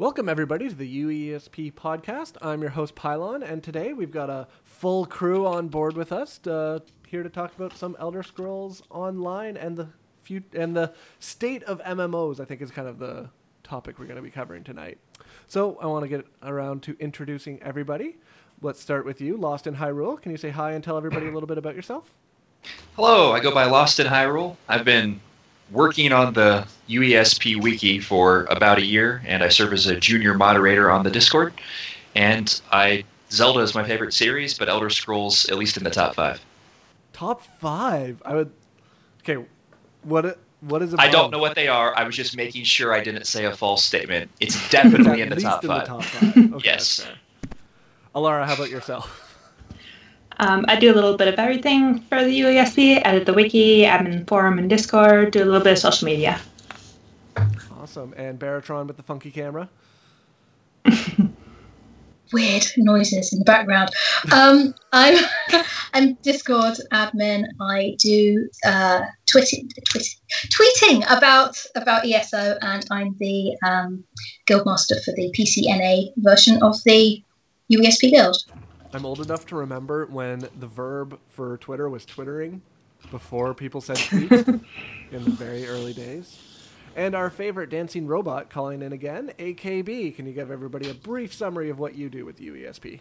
[0.00, 2.38] Welcome, everybody, to the UESP podcast.
[2.40, 6.38] I'm your host, Pylawn, and today we've got a full crew on board with us
[6.38, 9.88] to, here to talk about some Elder Scrolls Online and the
[10.22, 12.40] fut- and the state of MMOs.
[12.40, 13.28] I think is kind of the
[13.62, 14.96] topic we're going to be covering tonight.
[15.48, 18.16] So I want to get around to introducing everybody.
[18.62, 20.18] Let's start with you, Lost in Hyrule.
[20.18, 22.10] Can you say hi and tell everybody a little bit about yourself?
[22.96, 24.56] Hello, I go by Lost in Hyrule.
[24.66, 25.20] I've been
[25.70, 30.34] working on the UESP wiki for about a year, and I serve as a junior
[30.34, 31.52] moderator on the Discord.
[32.14, 36.14] And I Zelda is my favorite series, but Elder Scrolls at least in the top
[36.14, 36.44] five.
[37.12, 38.20] Top five.
[38.24, 38.50] I would.
[39.20, 39.44] Okay,
[40.02, 40.94] what what is?
[40.98, 41.96] I don't know what they are.
[41.96, 44.30] I was just making sure I didn't say a false statement.
[44.40, 45.80] It's definitely in the top in five.
[45.82, 46.54] The top five.
[46.54, 47.06] Okay, yes.
[48.14, 49.29] Alarra, how about yourself?
[50.40, 53.02] Um, I do a little bit of everything for the UESP.
[53.04, 56.40] Edit the wiki, admin forum and Discord, do a little bit of social media.
[57.78, 58.14] Awesome.
[58.16, 59.68] And Baratron with the funky camera.
[62.32, 63.90] Weird noises in the background.
[64.32, 65.22] Um, I'm
[65.92, 67.44] I'm Discord admin.
[67.60, 69.68] I do uh, tweeting,
[70.48, 74.04] tweeting about about ESO, and I'm the um,
[74.48, 77.22] guildmaster for the PCNA version of the
[77.70, 78.38] UESP guild.
[78.92, 82.60] I'm old enough to remember when the verb for Twitter was twittering
[83.10, 86.38] before people said tweet in the very early days.
[86.96, 90.16] And our favorite dancing robot calling in again, AKB.
[90.16, 93.00] Can you give everybody a brief summary of what you do with UESP?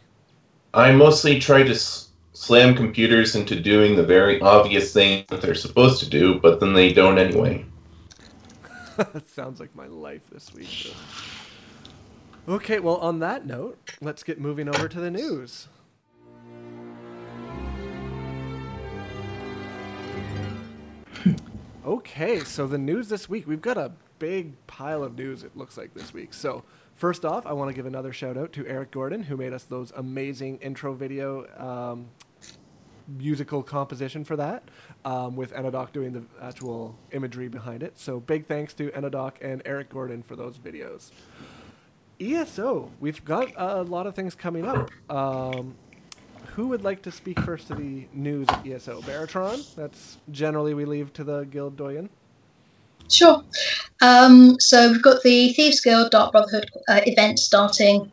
[0.76, 5.56] I mostly try to s- slam computers into doing the very obvious thing that they're
[5.56, 7.66] supposed to do, but then they don't anyway.
[9.28, 10.94] Sounds like my life this week.
[12.48, 15.68] Okay, well, on that note, let's get moving over to the news.
[21.90, 25.76] Okay, so the news this week, we've got a big pile of news, it looks
[25.76, 26.36] like this week.
[26.36, 26.64] So,
[26.94, 29.64] first off, I want to give another shout out to Eric Gordon, who made us
[29.64, 32.06] those amazing intro video um,
[33.08, 34.70] musical composition for that,
[35.04, 37.98] um, with Enodoc doing the actual imagery behind it.
[37.98, 41.10] So, big thanks to Enodoc and Eric Gordon for those videos.
[42.20, 44.92] ESO, we've got a lot of things coming up.
[45.10, 45.74] Um,
[46.56, 49.02] who would like to speak first to the news of ESO?
[49.02, 49.76] Baratron?
[49.76, 52.10] That's generally we leave to the Guild Doyen.
[53.10, 53.44] Sure.
[54.02, 58.12] Um, so we've got the Thieves Guild Dark Brotherhood uh, event starting.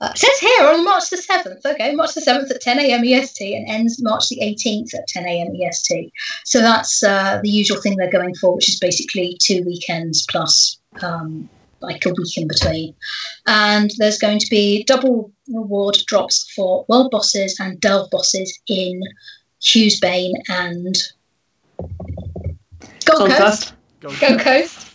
[0.00, 1.60] Uh, says here on March the 7th.
[1.64, 3.04] Okay, March the 7th at 10 a.m.
[3.04, 5.48] EST and ends March the 18th at 10 a.m.
[5.54, 6.10] EST.
[6.46, 10.78] So that's uh, the usual thing they're going for, which is basically two weekends plus
[11.02, 11.48] um,
[11.80, 12.94] like a week in between.
[13.46, 19.02] And there's going to be double reward drops for world bosses and delve bosses in
[19.60, 20.96] Hew's Bane and
[23.04, 23.74] Gold, Gold Coast.
[24.00, 24.20] Coast.
[24.20, 24.86] Gold Coast.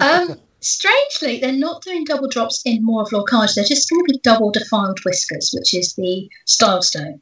[0.00, 3.54] um, strangely, they're not doing double drops in More of Lorcage.
[3.54, 7.20] They're just going to be double defiled whiskers, which is the style stone.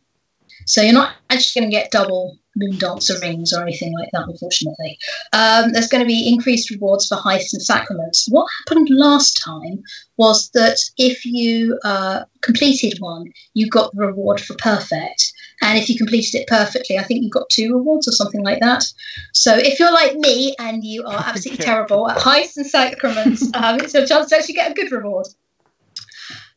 [0.66, 4.28] So you're not actually going to get double moon dancer rings or anything like that,
[4.28, 4.99] unfortunately.
[5.33, 8.27] Um, there's going to be increased rewards for heists and sacraments.
[8.31, 9.83] What happened last time
[10.16, 15.33] was that if you uh, completed one, you got the reward for perfect.
[15.62, 18.60] And if you completed it perfectly, I think you got two rewards or something like
[18.60, 18.84] that.
[19.33, 23.81] So if you're like me and you are absolutely terrible at heists and sacraments, um,
[23.81, 25.27] it's a chance to actually get a good reward.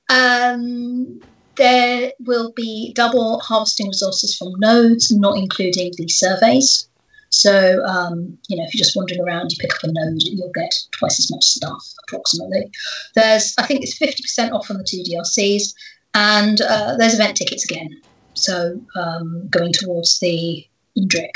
[0.10, 1.22] Um,
[1.56, 6.88] there will be double harvesting resources from nodes, not including the surveys.
[7.30, 10.52] So, um, you know, if you're just wandering around, you pick up a node, you'll
[10.52, 12.72] get twice as much stuff, approximately.
[13.16, 15.74] There's, I think it's 50% off on the two DLCs,
[16.14, 17.90] and uh, there's event tickets again.
[18.36, 20.66] So, um, going towards the
[20.98, 21.36] Indrik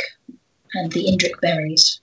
[0.75, 2.00] and the Indrik berries.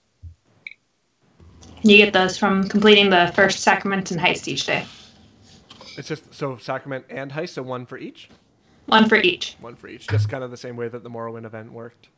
[1.83, 4.87] You get those from completing the first sacrament and heist each day.
[5.97, 8.29] It's just so sacrament and heist, so one for each.
[8.87, 9.57] One for each.
[9.61, 12.09] One for each, just kind of the same way that the Morrowind event worked.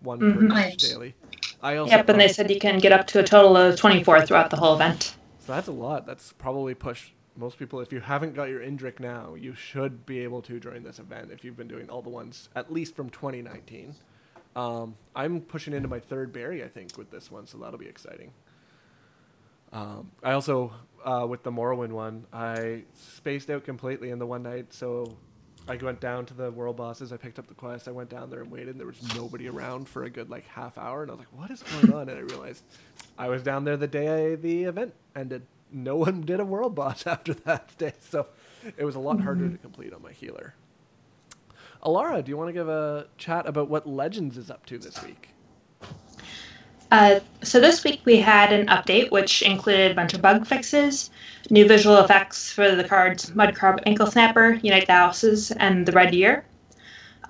[0.00, 0.50] One Mhm.
[0.50, 1.14] per each daily.
[1.62, 4.26] I also Yep, and they said you can get up to a total of 24
[4.26, 5.16] throughout the whole event.
[5.40, 6.06] So that's a lot.
[6.06, 7.80] That's probably pushed most people.
[7.80, 11.30] If you haven't got your Indrik now, you should be able to during this event
[11.30, 13.94] if you've been doing all the ones at least from 2019.
[14.54, 17.86] Um, I'm pushing into my third berry, I think, with this one, so that'll be
[17.88, 18.32] exciting.
[19.76, 20.72] Um, I also,
[21.04, 25.18] uh, with the Morrowind one, I spaced out completely in the one night, so
[25.68, 27.12] I went down to the world bosses.
[27.12, 27.86] I picked up the quest.
[27.86, 28.68] I went down there and waited.
[28.68, 31.38] And there was nobody around for a good like half hour, and I was like,
[31.38, 32.62] "What is going on?" And I realized
[33.18, 35.42] I was down there the day the event ended.
[35.70, 38.28] No one did a world boss after that day, so
[38.78, 40.54] it was a lot harder to complete on my healer.
[41.82, 45.02] Alarra, do you want to give a chat about what Legends is up to this
[45.02, 45.35] week?
[46.92, 51.10] Uh, so this week we had an update which included a bunch of bug fixes,
[51.50, 56.14] new visual effects for the cards Mudcrab Ankle Snapper, Unite the Houses, and the Red
[56.14, 56.44] Year.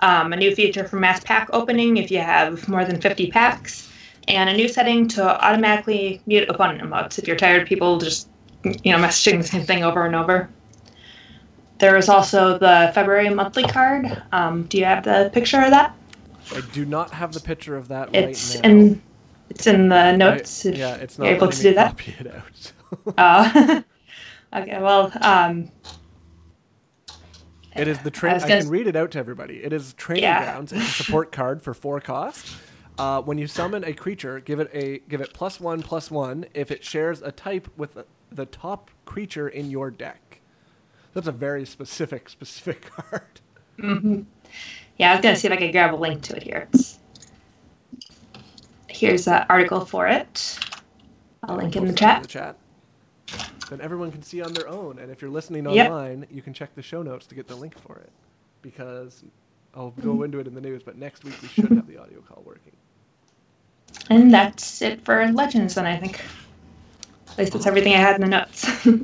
[0.01, 3.91] Um, a new feature for mass pack opening if you have more than 50 packs,
[4.27, 8.27] and a new setting to automatically mute opponent emotes if you're tired of people just
[8.63, 10.49] you know messaging the same thing over and over.
[11.79, 14.21] There is also the February monthly card.
[14.31, 15.95] Um, do you have the picture of that?
[16.51, 18.69] I do not have the picture of that It's right now.
[18.69, 19.01] in
[19.49, 20.65] it's in the notes.
[20.65, 21.97] if yeah, it's not able to do that.
[21.97, 22.73] copy it out.
[23.17, 23.81] Uh,
[24.55, 25.69] okay, well, um,
[27.75, 28.35] It is the train.
[28.35, 29.63] I, gonna can read it out to everybody.
[29.63, 30.43] It is training Yeah.
[30.43, 30.73] grounds.
[30.73, 32.47] It's a support card for four cost.
[32.97, 36.45] Uh, when you summon a creature, give it a give it plus one plus one
[36.55, 40.41] if it shares a type with the, the top creature in your deck.
[41.13, 43.41] That's a very specific specific card.
[43.79, 44.25] mhm.
[44.97, 46.67] yeah, I was gonna see if I could grab a link to it here.
[46.73, 46.97] It's,
[48.97, 50.59] here's an article for it.
[51.43, 52.17] I'll link in the chat.
[52.17, 52.57] in the chat.
[53.69, 54.99] Then everyone can see on their own.
[54.99, 55.87] And if you're listening Yep.
[55.87, 58.11] online, you can check the show notes to get the link for it.
[58.61, 59.23] Because
[59.75, 60.01] I'll Mm-hmm.
[60.01, 62.43] go into it in the news, but next week we should have the audio call
[62.45, 62.73] working.
[64.09, 66.21] And that's it for Legends, then I think.
[67.31, 68.87] At least that's everything I had in the notes.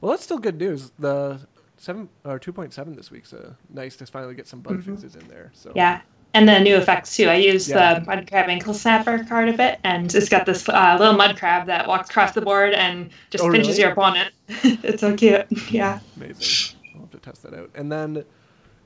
[0.00, 0.92] Well, that's still good news.
[0.98, 1.40] The
[1.78, 4.84] seven or two point seven this week's uh, nice to finally get some bug Mhm.
[4.84, 5.50] fixes in there.
[5.54, 6.00] So yeah,
[6.34, 7.28] and the new effects too.
[7.28, 8.00] I used Yeah.
[8.00, 11.36] the mud crab ankle snapper card a bit, and it's got this uh, little mud
[11.36, 13.82] crab that walks across the board and just Oh, pinches really?
[13.82, 14.32] your opponent.
[14.48, 15.46] it's so cute.
[15.70, 16.00] Yeah.
[16.16, 16.46] amazing.
[16.94, 17.70] I'll have to test that out.
[17.74, 18.24] And then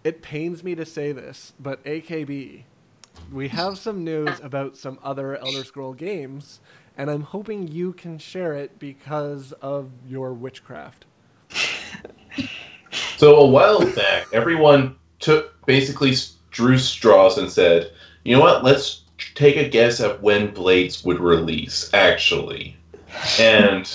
[0.04, 2.62] it pains me to say this, but AKB,
[3.32, 6.60] we have some news about some other Elder Scroll games,
[6.96, 11.06] and I'm hoping you can share it because of your witchcraft.
[13.16, 16.14] So a while back, everyone took basically
[16.56, 17.90] drew straws and said,
[18.24, 18.64] "You know what?
[18.64, 19.02] Let's
[19.34, 22.74] take a guess at when Blades would release." Actually,
[23.38, 23.86] and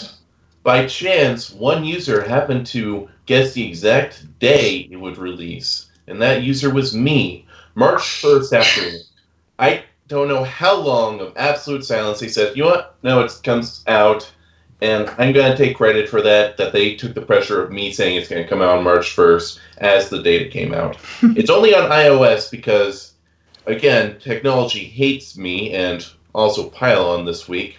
[0.62, 6.44] by chance, one user happened to guess the exact day it would release, and that
[6.44, 7.48] user was me.
[7.74, 9.02] March first afternoon.
[9.58, 12.20] I don't know how long of absolute silence.
[12.20, 12.96] He said, "You know what?
[13.02, 14.30] No, it comes out."
[14.82, 17.94] And I'm going to take credit for that, that they took the pressure of me
[17.94, 20.98] saying it's going to come out on March 1st as the data came out.
[21.22, 23.14] it's only on iOS because,
[23.68, 27.78] again, technology hates me and also Pylawn this week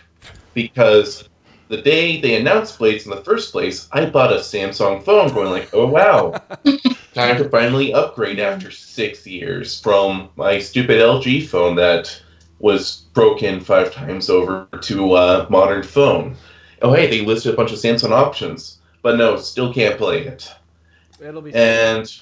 [0.54, 1.28] because
[1.68, 5.50] the day they announced Blades in the first place, I bought a Samsung phone going
[5.50, 6.32] like, oh wow,
[7.14, 12.20] time to finally upgrade after six years from my stupid LG phone that
[12.58, 16.36] was broken five times over to a modern phone.
[16.82, 20.50] Oh hey, they listed a bunch of Samsung options, but no, still can't play it.
[21.20, 22.12] It'll be And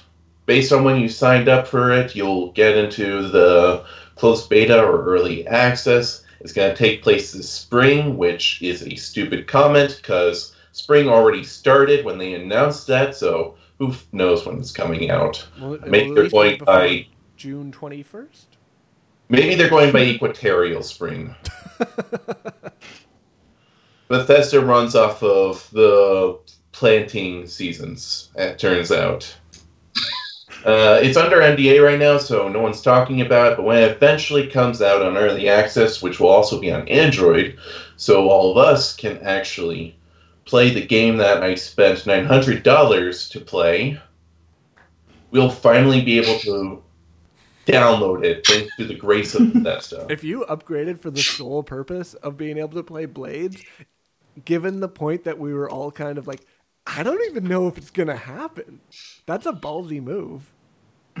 [0.45, 3.83] based on when you signed up for it, you'll get into the
[4.15, 6.23] closed beta or early access.
[6.41, 11.43] It's going to take place this spring, which is a stupid comment because spring already
[11.43, 15.45] started when they announced that, so who knows when it's coming out.
[15.59, 18.45] Well, it- Maybe it'll they're at least be going by June 21st.
[19.29, 21.33] maybe they're going by equatorial spring.
[24.11, 26.37] Bethesda runs off of the
[26.73, 29.35] planting seasons, it turns out.
[30.65, 33.89] Uh, it's under NDA right now, so no one's talking about it, but when it
[33.89, 37.57] eventually comes out on early access, which will also be on Android,
[37.95, 39.97] so all of us can actually
[40.45, 43.99] play the game that I spent $900 to play,
[45.31, 46.83] we'll finally be able to
[47.65, 50.11] download it thanks to the grace of that stuff.
[50.11, 53.63] If you upgraded for the sole purpose of being able to play Blades,
[54.45, 56.41] given the point that we were all kind of like,
[56.85, 58.81] I don't even know if it's gonna happen.
[59.25, 60.51] That's a ballsy move.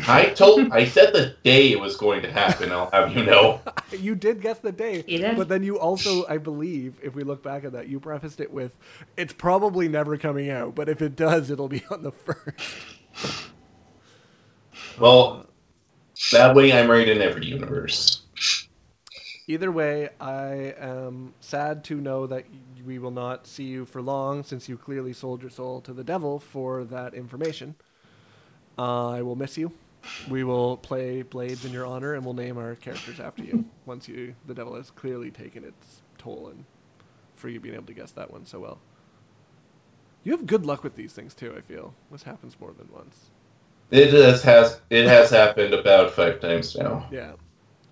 [0.07, 2.71] I told, I said the day it was going to happen.
[2.71, 3.61] I'll have you know.
[3.91, 7.43] You did guess the day, You but then you also, I believe, if we look
[7.43, 8.77] back at that, you prefaced it with,
[9.17, 12.77] "It's probably never coming out, but if it does, it'll be on the first.
[14.97, 15.45] Well,
[16.31, 18.21] that way I'm right in every universe.
[19.47, 22.45] Either way, I am sad to know that
[22.85, 26.03] we will not see you for long, since you clearly sold your soul to the
[26.03, 27.75] devil for that information.
[28.77, 29.71] Uh, I will miss you.
[30.29, 34.07] We will play Blades in your honor, and we'll name our characters after you once
[34.07, 36.65] you the devil has clearly taken its toll, and
[37.35, 38.79] for you being able to guess that one so well.
[40.23, 41.53] You have good luck with these things too.
[41.57, 43.29] I feel this happens more than once.
[43.91, 47.07] It has, has it has happened about five times now.
[47.11, 47.33] Yeah.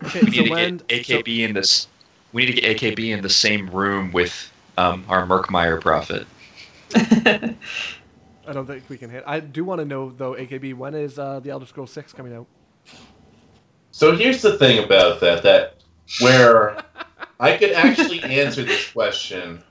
[0.03, 1.87] Okay, We so need to when get so- AKB in this.
[2.31, 6.25] We need to get AKB in the same room with um, our Murkmire prophet.
[6.95, 9.23] I don't think we can hit.
[9.27, 12.33] I do want to know though, AKB, when is uh, the Elder Scrolls Six coming
[12.33, 12.47] out?
[13.91, 15.83] So here's the thing about that: that
[16.21, 16.81] where
[17.39, 19.61] I could actually answer this question,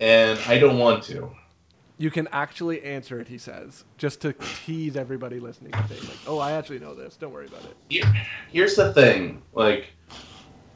[0.00, 1.30] and I don't want to.
[1.98, 5.72] You can actually answer it, he says, just to tease everybody listening.
[5.88, 7.16] Saying like, "Oh, I actually know this.
[7.16, 8.04] Don't worry about it." Here,
[8.52, 9.40] here's the thing.
[9.54, 9.86] Like,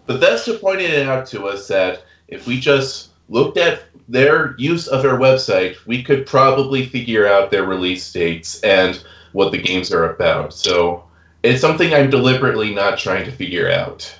[0.06, 5.02] Bethesda pointed it out to us that if we just looked at their use of
[5.02, 10.12] their website, we could probably figure out their release dates and what the games are
[10.12, 10.52] about.
[10.52, 11.04] So
[11.42, 14.12] it's something I'm deliberately not trying to figure out.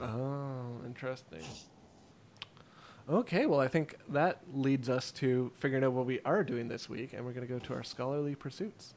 [0.00, 1.42] Oh, interesting.
[3.08, 6.90] Okay, well, I think that leads us to figuring out what we are doing this
[6.90, 8.92] week, and we're going to go to our scholarly pursuits.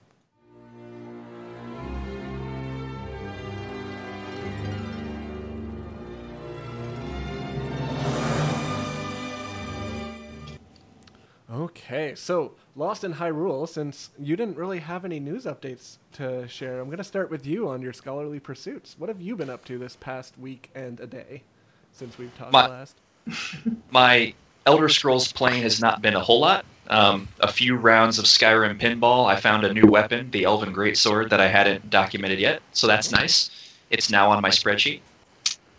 [11.51, 16.79] Okay, so Lost in Hyrule, since you didn't really have any news updates to share,
[16.79, 18.95] I'm going to start with you on your scholarly pursuits.
[18.97, 21.43] What have you been up to this past week and a day
[21.91, 22.95] since we've talked My- last?
[23.91, 24.33] My
[24.65, 26.63] Elder Scrolls playing has not been a whole lot.
[26.87, 29.27] Um, a few rounds of Skyrim pinball.
[29.27, 33.11] I found a new weapon, the Elven Greatsword, that I hadn't documented yet, so that's
[33.11, 33.75] nice.
[33.89, 35.01] It's now on my spreadsheet.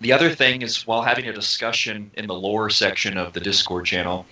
[0.02, 3.86] The other thing is, while having a discussion in the lore section of the Discord
[3.86, 4.26] channel,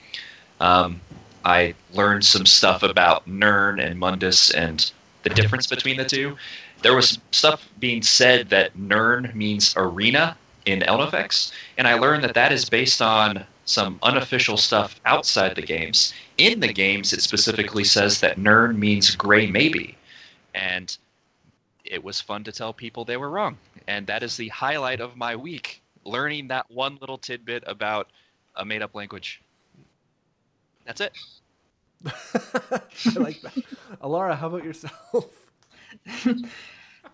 [0.61, 1.01] um,
[1.45, 4.91] I learned some stuff about Nirn and Mundus and
[5.23, 6.37] the difference between the two.
[6.83, 12.35] There was stuff being said that Nirn means arena in Ehlnofex, and I learned that
[12.35, 16.13] that is based on some unofficial stuff outside the games.
[16.39, 19.97] In the games, it specifically says that Nirn means gray maybe,
[20.55, 20.97] and
[21.85, 23.57] it was fun to tell people they were wrong.
[23.89, 28.09] And that is the highlight of my week, learning that one little tidbit about
[28.57, 29.41] a made-up language.
[30.91, 31.13] That's it.
[33.17, 33.53] I like that.
[34.03, 35.51] Alarra, how about yourself?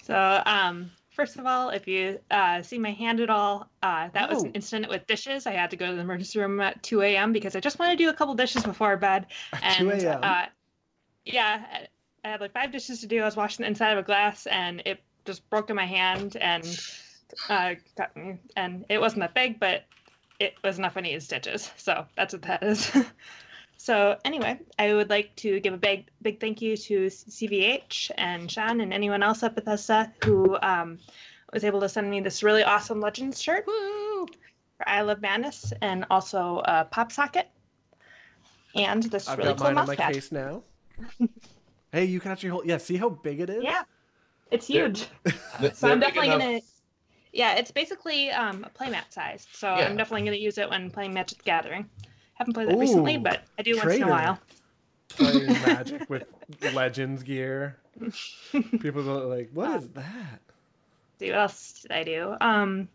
[0.03, 4.31] so, um, first of all, if you uh, see my hand at all, uh, that
[4.31, 4.53] was an Oh.
[4.55, 5.47] incident with dishes.
[5.47, 7.33] I had to go to the emergency room at 2 a.m.
[7.33, 9.27] because I just want to do a couple dishes before bed.
[9.53, 10.21] At 2 And a.m.
[10.23, 10.47] uh,
[11.25, 11.89] yeah, I-
[12.25, 13.21] I had like five dishes to do.
[13.21, 16.37] I was washing the inside of a glass, and it just broke in my hand
[16.37, 16.65] and
[17.49, 18.39] uh, cut me.
[18.57, 19.85] And it wasn't that big, but
[20.41, 21.71] it was enough I needed stitches.
[21.77, 22.91] So that's what that is.
[23.87, 28.51] so anyway, I would like to give a big, big thank you to CVH and
[28.51, 30.99] Sean and anyone else at Bethesda who um,
[31.53, 34.27] was able to send me this really awesome Legends shirt Woo!
[34.77, 37.49] for I Love Madness and also a pop socket
[38.75, 40.15] and this I've really got cool mine on mouse my pad.
[40.15, 40.65] case now.
[41.93, 42.67] hey, you can actually hold.
[42.67, 43.63] Yeah, see how big it is?
[43.63, 43.83] Yeah,
[44.51, 45.07] it's They're- huge.
[45.61, 46.61] Th- So I'm definitely enough- gonna.
[47.33, 49.47] Yeah, it's basically um, a playmat size.
[49.53, 49.87] So Yeah.
[49.87, 51.89] I'm definitely gonna use it when playing Magic the Gathering.
[52.37, 54.39] Haven't played that recently, but I do once in a while.
[55.09, 56.25] Playing Magic with
[56.75, 57.77] Legends gear.
[58.53, 60.41] People go like, "What is that?"
[61.19, 62.37] See what else did I do?
[62.41, 62.89] Um,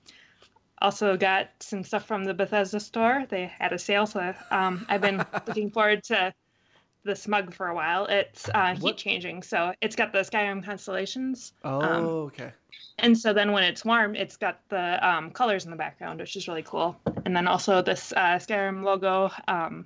[0.80, 3.26] also got some stuff from the Bethesda store.
[3.30, 5.18] They had a sale, so um, I've been
[5.48, 6.34] looking forward to
[7.04, 8.06] this mug for a while.
[8.06, 8.98] It's uh, heat What?
[8.98, 12.52] changing, so it's got the Skyrim constellations, Oh, Um, okay.
[13.00, 16.36] and so then when it's warm, it's got the um, colors in the background, which
[16.36, 16.96] is really cool.
[17.26, 19.86] And then also this uh, Skyrim logo um,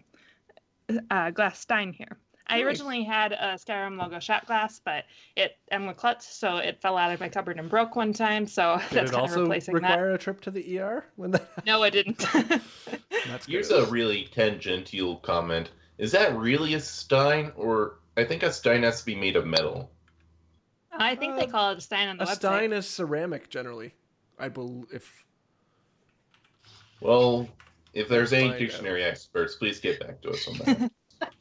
[1.10, 2.18] uh, glass stein here.
[2.48, 5.06] I originally had a Skyrim logo shot glass, but
[5.36, 8.46] it I'm with klutz, so it fell out of my cupboard and broke one time.
[8.46, 11.32] So Did that's it kind of also replacing require a trip to the ER when
[11.32, 11.56] that?
[11.56, 11.66] that.
[11.66, 12.20] No, it didn't.
[13.28, 15.72] That's Here's a really tangential comment.
[15.98, 19.46] Is that really a Stein, or I think a Stein has to be made of
[19.46, 19.92] metal?
[20.92, 22.36] I think they Uh, call it a stein on the a website.
[22.36, 23.94] stein is ceramic generally.
[24.40, 24.86] I believe.
[24.94, 25.26] If
[27.02, 27.48] Well,
[27.94, 28.60] if there's Let's any find out.
[28.60, 30.92] dictionary experts, please get back to us on that.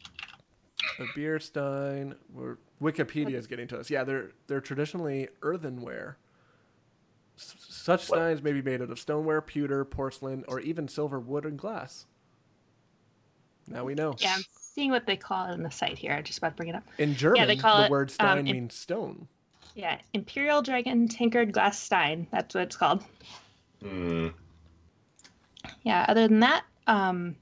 [1.01, 3.91] a beer stein, or Wikipedia is getting to us.
[3.91, 6.19] Yeah, they're they're traditionally earthenware.
[7.37, 8.17] S- such What?
[8.19, 12.07] steins may be made out of stoneware, pewter, porcelain, or even silver, wood, and glass.
[13.69, 14.15] Now we know.
[14.19, 16.13] Yeah, I'm seeing what they call it on the site here.
[16.13, 16.85] I just about to bring it up.
[16.99, 19.29] In German, yeah, they call the it, word stein um, means stone.
[19.75, 22.27] Yeah, Imperial Dragon Tinkered Glass Stein.
[22.31, 23.05] That's what it's called.
[23.83, 24.29] Hmm.
[25.83, 27.37] yeah, other than that, um,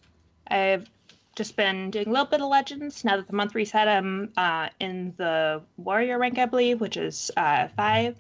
[0.49, 0.89] I've
[1.37, 3.05] just been doing a little bit of Legends.
[3.05, 7.31] Now that the month reset, I'm uh, in the Warrior rank, I believe, which is
[7.37, 8.17] uh, five,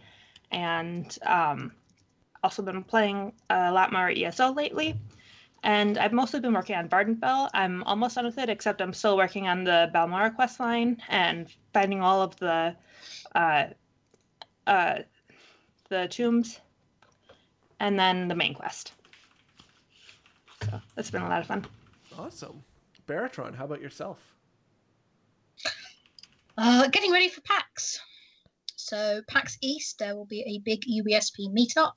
[0.50, 1.72] and um,
[2.42, 4.96] also been playing a lot more ESO lately.
[5.64, 7.48] And I've mostly been working on Vvardenfell.
[7.54, 11.48] I'm almost done with it, except I'm still working on the Balmora quest line and
[11.72, 12.74] finding all of the
[13.34, 13.66] uh,
[14.66, 14.98] uh,
[15.88, 16.60] the tombs,
[17.78, 18.92] and then the main quest.
[20.62, 21.66] So that's been a lot of fun.
[22.18, 22.62] Awesome.
[23.06, 24.18] Baratron, how about yourself?
[26.56, 28.00] Uh, getting ready for PAX.
[28.76, 31.92] So PAX East, there will be a big UESP meetup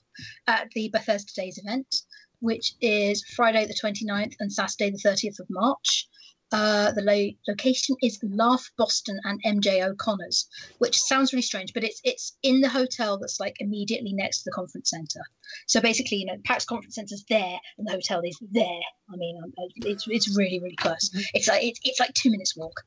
[0.48, 2.04] at the Bethesda Days event.
[2.40, 6.08] Which is Friday the 29th and Saturday the 30th of March.
[6.52, 11.84] Uh, the lo- location is Laugh Boston and MJ O'Connor's, which sounds really strange, but
[11.84, 15.22] it's it's in the hotel that's like immediately next to the conference center.
[15.68, 18.82] So basically, you know, PAX conference center's there and the hotel is there.
[19.12, 21.10] I mean, um, it's it's really really close.
[21.34, 22.80] It's like it's, it's like two minutes walk.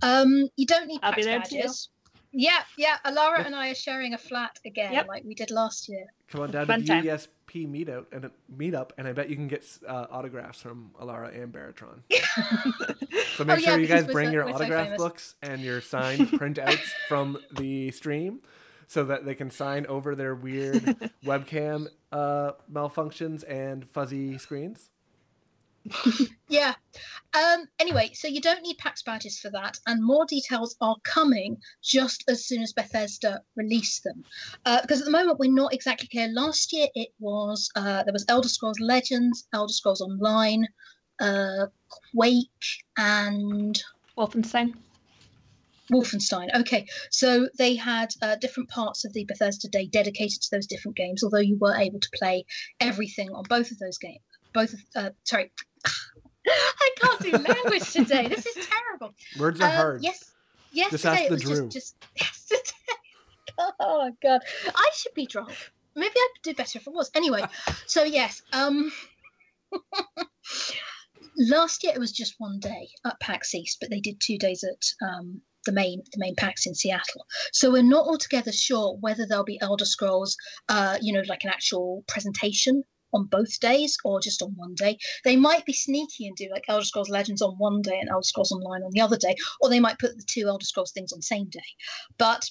[0.00, 1.90] Um, you don't need I'll PAX badges.
[2.32, 2.96] Yeah, yeah.
[3.04, 5.08] Alarra and I are sharing a flat again, Yep.
[5.08, 6.06] like we did last year.
[6.28, 7.04] Come on down Fun to time.
[7.04, 11.34] the UESP meetup and meetup, and I bet you can get uh, autographs from Alarra
[11.40, 12.00] and Baratron.
[13.36, 15.60] So make Oh, sure yeah, you guys bring so- your we're so autograph books and
[15.62, 18.40] your signed printouts from the stream,
[18.88, 20.82] so that they can sign over their weird
[21.24, 24.90] webcam uh, malfunctions and fuzzy screens.
[26.52, 26.74] Yeah.
[27.34, 31.56] Um, anyway, so you don't need PAX badges for that, and more details are coming
[31.82, 34.22] just as soon as Bethesda release them.
[34.66, 36.28] Uh, because at the moment we're not exactly clear.
[36.28, 40.68] Last year it was uh, there was Elder Scrolls Legends, Elder Scrolls Online,
[41.20, 41.68] uh,
[42.14, 43.82] Quake, and
[44.18, 44.74] Wolfenstein.
[45.90, 46.54] Wolfenstein.
[46.54, 50.98] Okay, so they had uh, different parts of the Bethesda Day dedicated to those different
[50.98, 51.24] games.
[51.24, 52.44] Although you were able to play
[52.78, 54.20] everything on both of those games.
[54.52, 55.50] Both, of, uh, sorry,
[56.46, 58.28] I can't do language today.
[58.28, 59.14] This is terrible.
[59.38, 60.02] Words are Um, hard.
[60.02, 60.32] Yes,
[60.72, 60.90] yes.
[60.90, 61.68] Just today ask it was Drew.
[61.68, 62.60] just, just yesterday.
[63.78, 64.40] Oh god,
[64.74, 65.52] I should be drunk.
[65.94, 67.10] Maybe I'd do better if I was.
[67.14, 67.42] Anyway,
[67.86, 68.40] so yes.
[68.52, 68.90] Um,
[71.36, 74.64] last year it was just one day at PAX East, but they did two days
[74.64, 77.26] at um, the main the main PAX in Seattle.
[77.52, 80.36] So we're not altogether sure whether there'll be Elder Scrolls,
[80.68, 84.98] uh, you know, like an actual presentation on both days or just on one day.
[85.24, 88.24] They might be sneaky and do like Elder Scrolls Legends on one day and Elder
[88.24, 91.12] Scrolls Online on the other day, or they might put the two Elder Scrolls things
[91.12, 91.60] on the same day.
[92.18, 92.50] But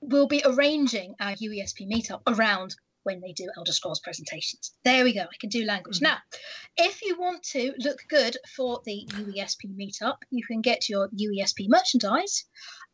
[0.00, 4.72] we'll be arranging our UESP meetup around when they do Elder Scrolls presentations.
[4.82, 5.22] There we go.
[5.22, 6.00] I can do language.
[6.00, 6.16] Now,
[6.76, 11.68] if you want to look good for the UESP meetup, you can get your UESP
[11.68, 12.44] merchandise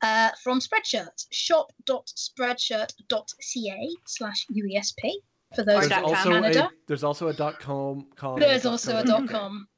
[0.02, 1.26] uh, from Spreadshirt.
[1.30, 5.14] shop.spreadshirt.ca slash UESP
[5.54, 6.04] for those There's com.
[6.04, 6.64] also Canada.
[6.64, 8.06] a there's also a dot com.
[8.16, 9.68] com There's dot also co a dot dot com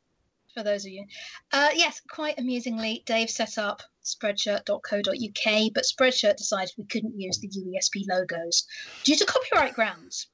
[0.54, 1.06] for those of you.
[1.52, 7.48] Uh, yes, quite amusingly, Dave set up spreadshirt.co.uk, but Spreadshirt decided we couldn't use the
[7.48, 8.66] UESP logos
[9.04, 10.28] due to copyright grounds.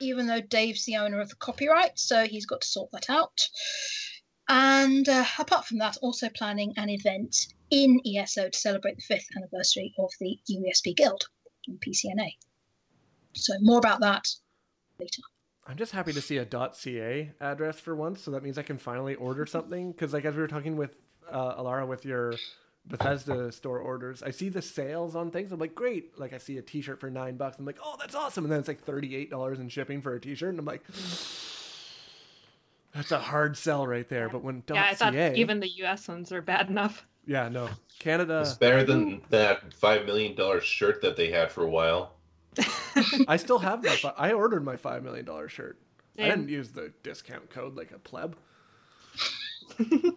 [0.00, 3.40] Even though Dave's the owner of the copyright, so he's got to sort that out.
[4.48, 9.28] And uh, apart from that, also planning an event in ESO to celebrate the fifth
[9.36, 11.24] anniversary of the UESP Guild
[11.66, 12.32] in PCNA.
[13.34, 14.26] So more about that
[14.98, 15.22] later.
[15.66, 18.78] I'm just happy to see a .ca address for once, so that means I can
[18.78, 19.92] finally order something.
[19.92, 20.96] Because like as we were talking with
[21.30, 22.34] uh, Alarra with your
[22.84, 25.52] Bethesda store orders, I see the sales on things.
[25.52, 26.18] I'm like, great.
[26.18, 27.58] Like I see a T-shirt for nine bucks.
[27.58, 28.44] I'm like, oh, that's awesome.
[28.44, 30.82] And then it's like thirty eight dollars in shipping for a T-shirt, and I'm like,
[32.94, 34.28] that's a hard sell right there.
[34.28, 36.08] But when Yeah, I thought .ca, even the U.S.
[36.08, 37.06] ones are bad enough.
[37.24, 37.68] yeah, no,
[38.00, 38.40] Canada.
[38.40, 42.16] It's better than that five million dollar shirt that they had for a while.
[43.28, 43.96] I still have my.
[43.96, 45.78] Fi- I ordered my five million dollar shirt.
[46.18, 48.36] I didn't use the discount code like a pleb.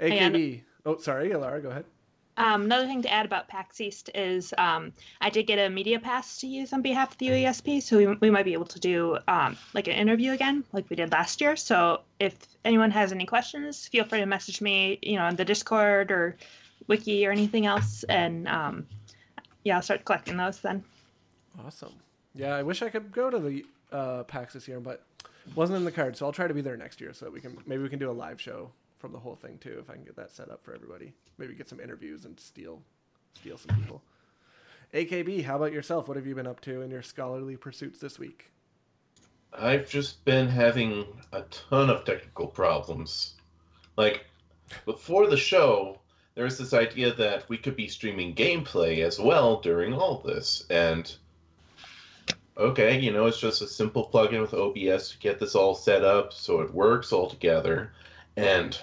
[0.00, 0.62] AKB.
[0.84, 1.84] Oh, sorry, Alarra, go ahead.
[2.38, 5.98] Um, another thing to add about PAX East is um, I did get a media
[5.98, 8.78] pass to use on behalf of the UESP, so we, we might be able to
[8.78, 11.56] do um, like an interview again, like we did last year.
[11.56, 15.44] So if anyone has any questions, feel free to message me, you know, on the
[15.44, 16.36] Discord or
[16.86, 18.86] Wiki or anything else, and um,
[19.68, 20.82] yeah, I'll start collecting those then.
[21.64, 21.92] Awesome.
[22.34, 25.04] Yeah, I wish I could go to the uh, PAX this year, but
[25.54, 26.16] wasn't in the card.
[26.16, 27.98] So I'll try to be there next year, so that we can maybe we can
[27.98, 30.50] do a live show from the whole thing too, if I can get that set
[30.50, 31.12] up for everybody.
[31.36, 32.80] Maybe get some interviews and steal
[33.34, 34.02] steal some people.
[34.94, 36.08] AKB, how about yourself?
[36.08, 38.50] What have you been up to in your scholarly pursuits this week?
[39.52, 43.34] I've just been having a ton of technical problems.
[43.96, 44.24] Like,
[44.86, 46.00] before the show,
[46.38, 50.62] there was this idea that we could be streaming gameplay as well during all this.
[50.70, 51.12] And,
[52.56, 56.04] okay, you know, it's just a simple plugin with OBS to get this all set
[56.04, 57.92] up so it works all together.
[58.36, 58.80] And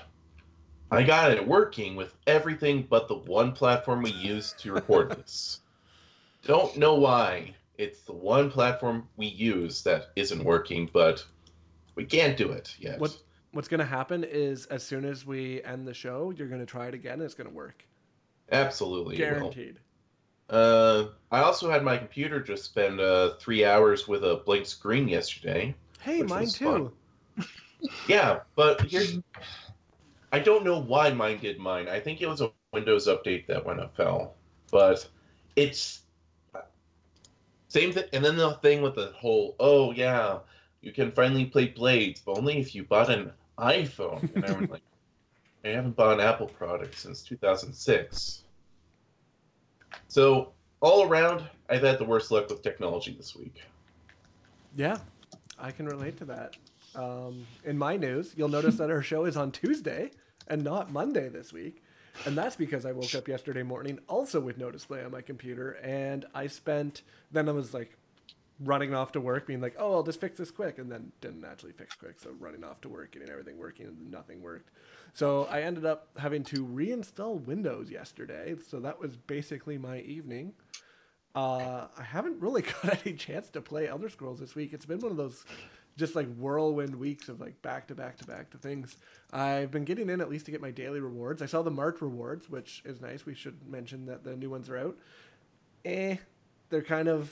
[0.92, 5.62] I got it working with everything but the one platform we use to record this.
[6.44, 11.26] Don't know why it's the one platform we use that isn't working, but
[11.96, 13.00] we can't do it yet.
[13.00, 13.18] What
[13.56, 16.94] What's gonna happen is as soon as we end the show, you're gonna try it
[16.94, 17.14] again.
[17.14, 17.86] and It's gonna work,
[18.52, 19.16] Absolutely.
[19.16, 19.80] guaranteed.
[20.50, 25.08] Uh, I also had my computer just spend uh, three hours with a blank screen
[25.08, 25.74] yesterday.
[26.02, 26.92] Hey, mine too.
[28.10, 29.20] Yeah, but here's.
[30.34, 31.88] I don't know why mine did mine.
[31.88, 34.36] I think it was a Windows update that went up fell.
[34.70, 35.08] But
[35.56, 36.02] it's.
[37.70, 40.40] Same thing, and then the thing with the whole, oh yeah,
[40.82, 44.34] you can finally play Blades, but only if you bought an iPhone.
[44.36, 44.82] And I'm like,
[45.66, 48.44] I haven't bought an Apple product since 2006.
[50.08, 53.62] So all around, I've had the worst luck with technology this week.
[54.76, 54.98] Yeah,
[55.58, 56.58] I can relate to that.
[56.96, 60.12] Um, in my news, you'll notice that our show is on Tuesday
[60.48, 61.82] and not Monday this week.
[62.26, 65.72] And that's because I woke up yesterday morning also with no display on my computer.
[65.84, 67.98] And I spent, then I was like
[68.60, 70.78] running off to work, being like, oh, I'll just fix this quick.
[70.78, 72.20] And then didn't actually fix quick.
[72.20, 74.72] So running off to work, getting everything working, and nothing worked.
[75.14, 78.56] So I ended up having to reinstall Windows yesterday.
[78.68, 80.54] So that was basically my evening.
[81.36, 84.74] Uh, I haven't really got any chance to play Elder Scrolls this week.
[84.74, 85.44] It's been one of those
[85.98, 88.98] just like whirlwind weeks of like back to back to back to things.
[89.32, 91.42] I've been getting in at least to get my daily rewards.
[91.42, 93.26] I saw the March rewards, which is nice.
[93.26, 94.98] We should mention that the new ones are out.
[95.84, 96.18] Eh,
[96.70, 97.32] they're kind of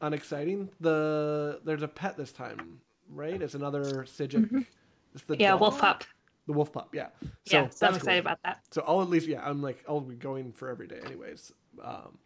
[0.00, 0.68] unexciting.
[0.80, 3.40] The there's a pet this time, right?
[3.40, 4.50] It's another Sigic.
[4.50, 4.66] Mhm.
[5.14, 5.60] It's the Yeah, dog?
[5.60, 6.04] Wolf Pup.
[6.46, 7.08] The wolf pup, yeah.
[7.20, 7.96] So yeah, so I'm that's cool.
[7.96, 8.60] excited about that.
[8.72, 11.52] So I'll at least yeah, I'm like I'll be going for every day anyways.
[11.80, 12.18] Um,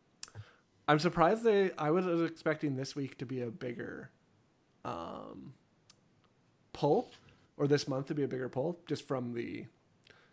[0.89, 4.11] I'm surprised they I was expecting this week to be a bigger
[4.85, 5.53] um,
[6.73, 7.11] pull
[7.57, 9.67] or this month to be a bigger pull just from the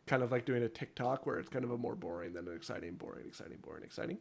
[0.05, 2.55] kind of like doing a TikTok where it's kind of a more boring than an
[2.55, 4.17] exciting, boring, exciting, boring, exciting.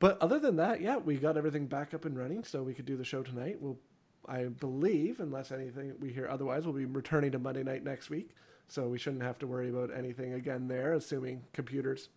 [0.00, 2.86] But other than that, yeah, we got everything back up and running, so we could
[2.86, 3.58] do the show tonight.
[3.60, 3.78] We'll,
[4.26, 8.30] I believe, unless anything we hear otherwise, we'll be returning to Monday night next week,
[8.66, 12.08] so we shouldn't have to worry about anything again there, assuming computers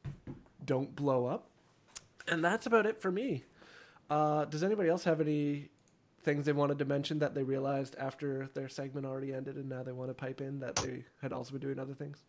[0.65, 1.49] don't blow up.
[2.29, 3.43] And that's about it for me.
[4.09, 5.69] Uh, does anybody else have any
[6.23, 9.83] things they wanted to mention that they realized after their segment already ended and now
[9.83, 12.23] they want to pipe in that they had also been doing other things?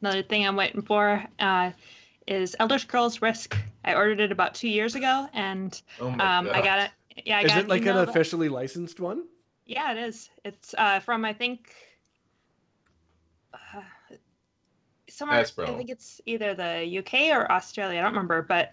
[0.00, 1.72] Another thing I'm waiting for uh,
[2.30, 3.56] is Elder Scrolls Risk.
[3.84, 6.54] I ordered it about two years ago, and Oh my um, god!
[6.54, 6.90] I got it.
[7.26, 9.24] Yeah, I Is got it like an email that- officially licensed one?
[9.66, 10.30] Yeah, it is.
[10.44, 11.74] It's uh, from I think
[13.52, 13.82] uh,
[15.08, 15.42] somewhere.
[15.42, 15.68] Hasbro.
[15.68, 17.98] I think it's either the UK or Australia.
[17.98, 18.72] I don't remember, but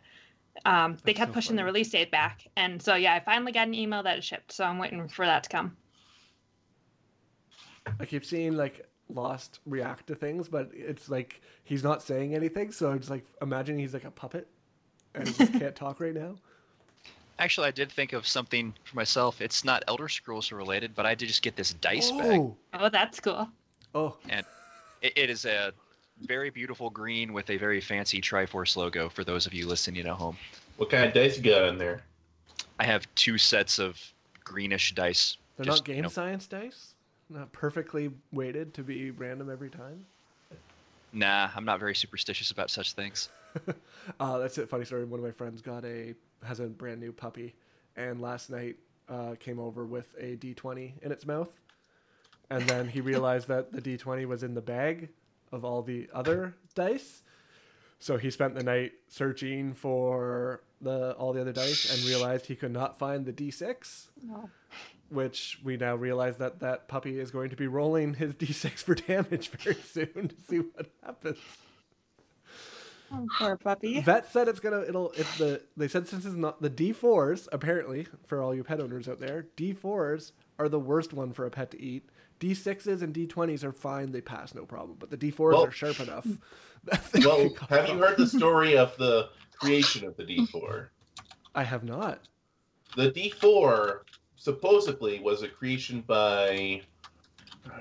[0.66, 3.52] um, they That's kept so pushing the release date back, and so yeah, I finally
[3.52, 4.52] got an email that it shipped.
[4.52, 5.76] So I'm waiting for that to come.
[8.00, 12.72] I keep seeing like Lost react to things, but it's like he's not saying anything.
[12.72, 14.48] So I'm just like imagining he's like a puppet
[15.16, 16.36] and he just can't talk right now.
[17.40, 19.42] Actually, I did think of something for myself.
[19.42, 22.40] It's not Elder Scrolls related, but I did just get this dice bag.
[22.40, 23.48] Oh, Oh, that's cool.
[23.94, 25.72] oh, It, it is a
[26.22, 30.08] very beautiful green with a very fancy Triforce logo for those of you listening at
[30.08, 30.36] home.
[30.78, 32.02] What kind of dice you got in there?
[32.80, 34.00] I have two sets of
[34.44, 35.38] greenish dice.
[35.58, 36.96] they're just, not game you know, science dice.
[37.30, 40.06] Not perfectly weighted to be random every time.
[41.14, 43.30] Nah, I'm not very superstitious about such things.
[44.22, 44.70] Uh, that's it.
[44.70, 45.04] Funny story.
[45.04, 46.14] One of my friends got a
[46.44, 47.56] has a brand new puppy,
[47.98, 48.78] and last night
[49.10, 51.50] uh, came over with a D20 in its mouth,
[52.50, 55.10] and then he realized that the D20 was in the bag
[55.52, 57.22] of all the other dice.
[58.00, 62.56] So he spent the night searching for the all the other dice and realized he
[62.56, 64.50] could not find the D6, Oh,
[65.10, 68.96] which we now realize that that puppy is going to be rolling his D6 for
[68.96, 71.38] damage very soon to see what happens.
[73.12, 74.02] oh, poor puppy.
[74.02, 77.48] Vet said it's gonna it'll if the they said since it's not the D fours
[77.52, 81.46] apparently for all you pet owners out there D fours are the worst one for
[81.46, 82.10] a pet to eat.
[82.40, 84.98] D sixes and D twenties are fine; they pass no problem.
[85.00, 86.28] But the D fours Well- are sharp enough.
[87.16, 90.88] Well, have you heard the story of the creation of the D4?
[91.54, 92.22] I have not.
[92.96, 94.00] The D4
[94.38, 96.82] supposedly was a creation by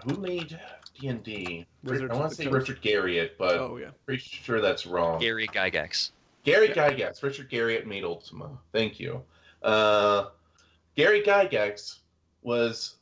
[0.05, 0.59] who made
[0.99, 1.67] D and D?
[1.85, 2.69] Wizards I want to say Coast.
[2.69, 5.21] Richard Garriott, but Oh yeah, pretty sure that's wrong.
[5.21, 6.11] Gary Gygax.
[6.45, 6.91] Gary Yeah.
[6.91, 7.23] Gygax.
[7.23, 8.51] Richard Garriott made Ultima.
[8.73, 9.23] Thank you.
[9.63, 10.27] Uh,
[10.97, 11.99] Gary Gygax
[12.43, 12.97] was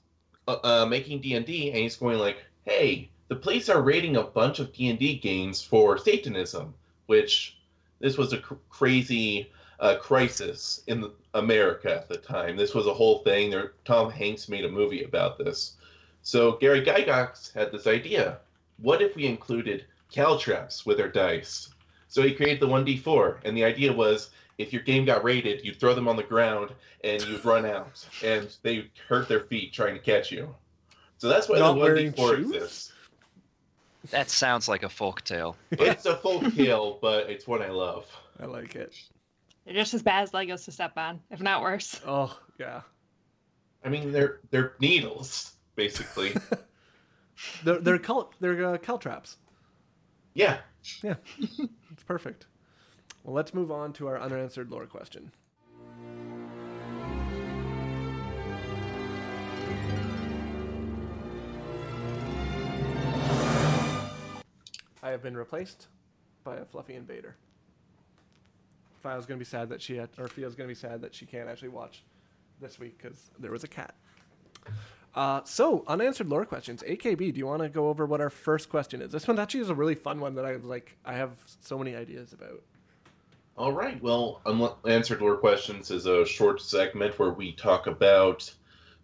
[0.48, 4.16] uh, uh, making D and D, and he's going like, "Hey, the police are raiding
[4.16, 6.74] a bunch of D and D games for Satanism,
[7.06, 7.56] which
[8.00, 12.56] this was a cr- crazy uh, crisis in America at the time.
[12.56, 13.50] This was a whole thing.
[13.50, 15.74] There, Tom Hanks made a movie about this.
[16.22, 18.38] So Gary Gygax had this idea:
[18.78, 21.68] What if we included caltraps with our dice?
[22.08, 25.80] So he created the 1d4, and the idea was if your game got raided, you'd
[25.80, 26.70] throw them on the ground
[27.02, 30.54] and you'd run out, and they hurt their feet trying to catch you.
[31.18, 32.50] So that's why Not the 1d4 shoes?
[32.54, 32.92] exists.
[34.10, 35.56] That sounds like a folk tale.
[35.72, 38.06] It's a folk tale, but it's one I love.
[38.40, 38.94] I like it.
[39.64, 42.00] They're just as bad as Legos to step on, if not worse.
[42.06, 42.82] Oh yeah.
[43.84, 46.36] I mean, they're they're needles basically.
[47.64, 49.36] they're they're cal they're uh, caltraps.
[50.34, 50.58] Yeah.
[51.02, 51.14] Yeah.
[51.38, 52.46] it's perfect.
[53.22, 55.32] Well, let's move on to our unanswered lore question.
[65.02, 65.88] I have been replaced
[66.44, 67.36] by a fluffy invader.
[69.04, 71.46] Fia's gonna be sad that she had, or Fia's gonna be sad that she can't
[71.46, 72.02] actually watch
[72.58, 73.94] this week because there was a cat.
[75.14, 76.82] Uh, so unanswered lore questions.
[76.82, 79.12] AKB, do you want to go over what our first question is?
[79.12, 80.96] This one actually is a really fun one that I like.
[81.04, 82.62] I have so many ideas about.
[83.58, 84.02] All right.
[84.02, 88.52] Well, unanswered lore questions is a short segment where we talk about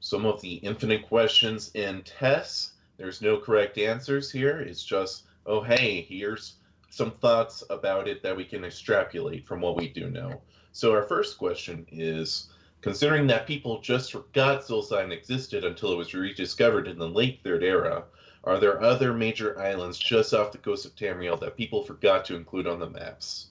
[0.01, 2.73] some of the infinite questions in TES.
[2.97, 4.61] There's no correct answers here.
[4.61, 6.55] It's just, oh hey, here's
[6.91, 10.41] some thoughts about it that we can extrapolate from what we do know.
[10.73, 12.51] So our first question is
[12.83, 17.63] considering that people just forgot Solstheim existed until it was rediscovered in the late Third
[17.63, 18.05] Era,
[18.45, 22.37] are there other major islands just off the coast of Tamriel that people forgot to
[22.37, 23.49] include on the maps?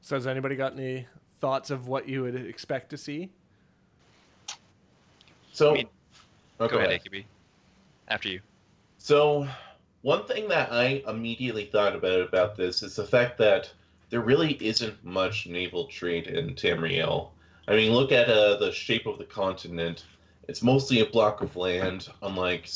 [0.00, 1.06] So has anybody got any
[1.40, 3.30] thoughts of what you would expect to see?
[5.52, 5.88] So, I mean,
[6.60, 7.24] oh, go, ahead, AKB.
[8.08, 8.40] After you.
[8.98, 9.48] So,
[10.06, 13.68] one thing that I immediately thought about about this is the fact that
[14.08, 17.30] there really isn't much naval trade in Tamriel.
[17.66, 20.04] I mean, look at uh, the shape of the continent.
[20.46, 22.68] It's mostly a block of land, unlike,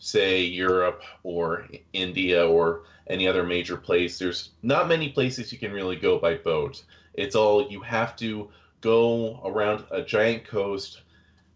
[0.00, 4.18] say, Europe or India or any other major place.
[4.18, 6.82] There's not many places you can really go by boat.
[7.14, 8.50] It's all you have to
[8.82, 11.00] go around a giant coast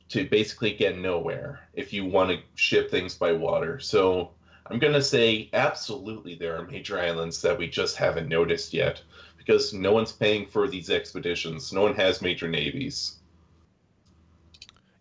[0.09, 3.79] to basically get nowhere if you want to ship things by water.
[3.81, 4.31] So
[4.67, 9.03] I'm going to say absolutely there are major islands that we just haven't noticed yet
[9.37, 11.73] because no one's paying for these expeditions.
[11.73, 13.19] No one has major navies.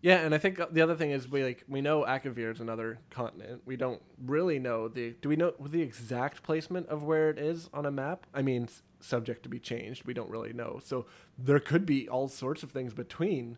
[0.02, 2.98] Yeah, and I think the other thing is we like we know Akavir is another
[3.08, 3.62] continent.
[3.64, 7.70] We don't really know the do we know the exact placement of where it is
[7.72, 8.26] on a map?
[8.34, 8.68] I mean,
[9.00, 10.04] subject to be changed.
[10.04, 10.78] We don't really know.
[10.84, 11.06] So
[11.38, 13.56] there could be all sorts of things between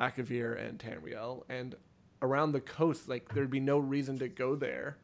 [0.00, 1.76] Akavir and Tamriel and
[2.20, 3.08] around the coast.
[3.08, 4.96] Like there'd be no reason to go there.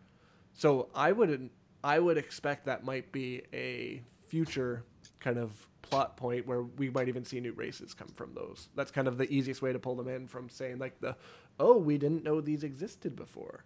[0.55, 1.51] So I would
[1.85, 4.85] I would expect that might be a future
[5.21, 8.69] kind of plot point where we might even see new races come from those.
[8.75, 11.17] That's kind of the easiest way to pull them in from saying like the,
[11.61, 13.65] oh, we didn't know these existed before.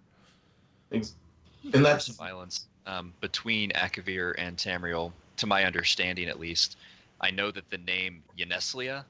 [0.90, 6.76] And that's some islands um, between Akavir and Tamriel, to my understanding at least.
[7.20, 9.04] I know that the name Yneslea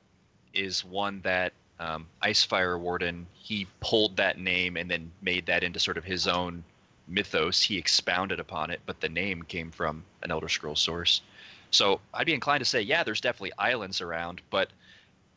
[0.53, 5.79] is one that um, Icefire Warden he pulled that name and then made that into
[5.79, 6.65] sort of his own
[7.09, 7.63] mythos.
[7.63, 11.23] He expounded upon it, but the name came from an Elder Scrolls source.
[11.71, 14.71] So I'd be inclined to say, yeah, there's definitely islands around, but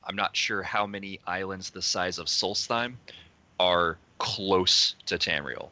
[0.03, 2.95] I'm not sure how many islands the size of Solstheim
[3.59, 5.69] are close to Tamriel.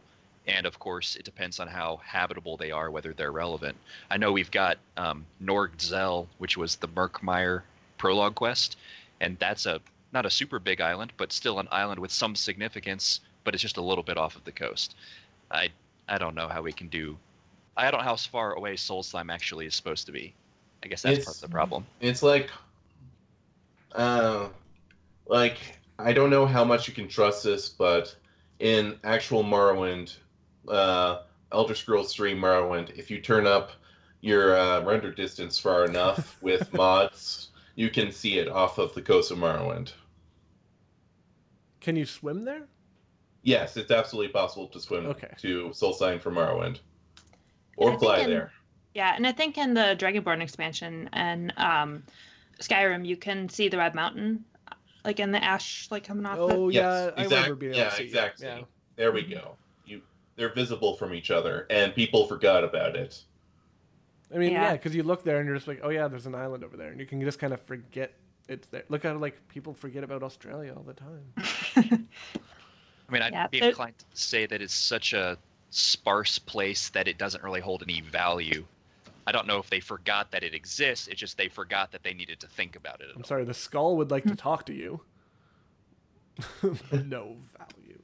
[0.48, 3.76] And of course, it depends on how habitable they are, whether they're relevant.
[4.10, 7.64] I know we've got um, Norg-Tzel, which was the Murkmire
[7.98, 8.78] prologue quest,
[9.20, 9.82] and that's a
[10.14, 13.76] not a super big island, but still an island with some significance, but it's just
[13.76, 14.96] a little bit off of the coast.
[15.52, 15.70] I
[16.08, 17.18] I don't know how we can do.
[17.76, 20.34] I don't know how far away Solstheim actually is supposed to be.
[20.84, 21.86] I guess that's part of the problem.
[22.02, 22.50] it's like
[23.94, 24.50] uh
[25.28, 25.58] like
[26.00, 28.16] I don't know how much you can trust this, but
[28.60, 30.16] in actual Morrowind,
[30.68, 33.72] uh Elder Scrolls 3 Morrowind, if you turn up
[34.22, 39.02] your uh, render distance far enough with mods, you can see it off of the
[39.02, 39.94] coast of Morrowind.
[41.80, 42.68] Can you swim there?
[43.48, 45.30] Yes, it's absolutely possible to swim Okay.
[45.38, 46.80] to Solstheim from Morrowind.
[47.78, 48.52] Or think fly in- there.
[48.94, 52.04] Yeah, and I think in the Dragonborn expansion and um,
[52.60, 54.44] Skyrim, you can see the Red Mountain,
[55.06, 56.40] like in the ash, like coming off.
[56.40, 56.74] Oh the...
[56.74, 58.06] yeah, Yes, I remember being able yeah, to see it.
[58.08, 58.48] exactly.
[58.48, 58.62] Yeah.
[58.98, 59.56] There we go.
[59.86, 60.02] You
[60.36, 63.24] they're visible from each other and people forgot about it.
[64.36, 64.72] I mean, yeah, Yeah.
[64.74, 66.90] because you look there and you're just like, oh yeah, there's an island over there,
[66.90, 68.14] and you can just kind of forget
[68.50, 68.84] it's there.
[68.90, 72.10] Look how like people forget about Australia all the time.
[73.10, 75.38] I mean, I'd Yeah, be there- inclined to say that it's such a
[75.70, 78.66] sparse place that it doesn't really hold any value.
[79.26, 81.08] I don't know if they forgot that it exists.
[81.08, 83.10] It's just they forgot that they needed to think about it.
[83.10, 83.28] At I'm all.
[83.28, 85.02] sorry, the skull would like to talk to you.
[86.92, 88.00] no value.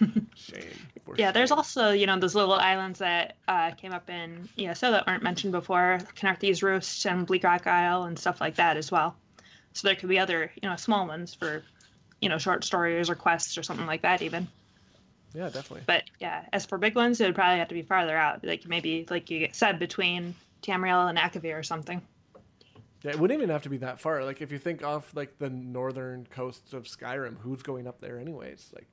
[0.34, 0.62] Shame.
[1.04, 4.90] for Yeah, there's also you know those little islands that uh, came up in ESO
[4.90, 9.16] that weren't mentioned before, Khenarthi's Roost and Bleakrock Isle and stuff like that as well.
[9.74, 11.62] So there could be other you know small ones for
[12.20, 14.48] you know short stories or quests or something like that even.
[15.34, 15.82] Yeah, definitely.
[15.86, 18.66] But yeah, as for big ones, it would probably have to be farther out, like
[18.66, 22.00] maybe like you said between Tamriel and Akavir or something.
[23.02, 24.24] Yeah, it wouldn't even have to be that far.
[24.24, 28.18] Like if you think off like the northern coasts of Skyrim, who's going up there
[28.18, 28.70] anyways?
[28.74, 28.88] Like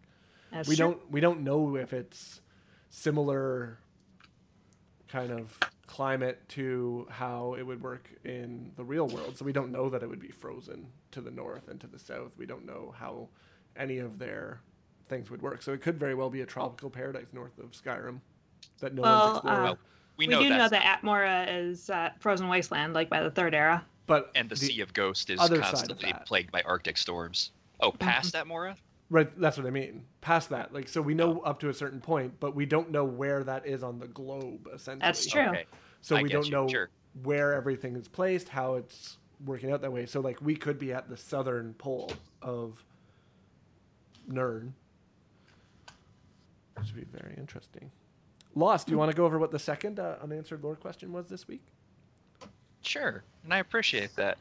[0.51, 0.85] That's we true.
[0.87, 2.41] don't we don't know if it's
[2.89, 3.79] similar
[5.07, 9.37] kind of climate to how it would work in the real world.
[9.37, 11.99] So we don't know that it would be frozen to the north and to the
[11.99, 12.37] south.
[12.37, 13.29] We don't know how
[13.77, 14.61] any of their
[15.09, 15.61] things would work.
[15.61, 18.19] So it could very well be a tropical paradise north of Skyrim.
[18.79, 19.65] that no Well, one's explored.
[19.69, 19.75] uh,
[20.17, 23.53] We We, know do know that Atmora is uh, frozen wasteland, like by the third
[23.53, 23.85] era.
[24.07, 27.51] but and the, Sea of Ghost is other side of constantly plagued by Arctic storms.
[27.81, 28.75] Oh, past that, Mora?
[29.09, 30.05] Right, that's what I mean.
[30.21, 33.03] Past that, like, so we know up to a certain point, but we don't know
[33.03, 34.67] where that is on the globe.
[34.73, 35.43] Essentially, That's true.
[35.43, 35.65] Okay.
[36.01, 36.89] So I we don't you, know sure.
[37.23, 40.05] where everything is placed, how it's working out that way.
[40.05, 42.83] So like we could be at the southern pole of
[44.27, 44.73] Nirn.
[46.77, 47.91] Which would be very interesting.
[48.55, 51.27] Lost, do you want to go over what the second uh, unanswered lore question was
[51.27, 51.61] this week?
[52.81, 54.37] Sure, and I appreciate that.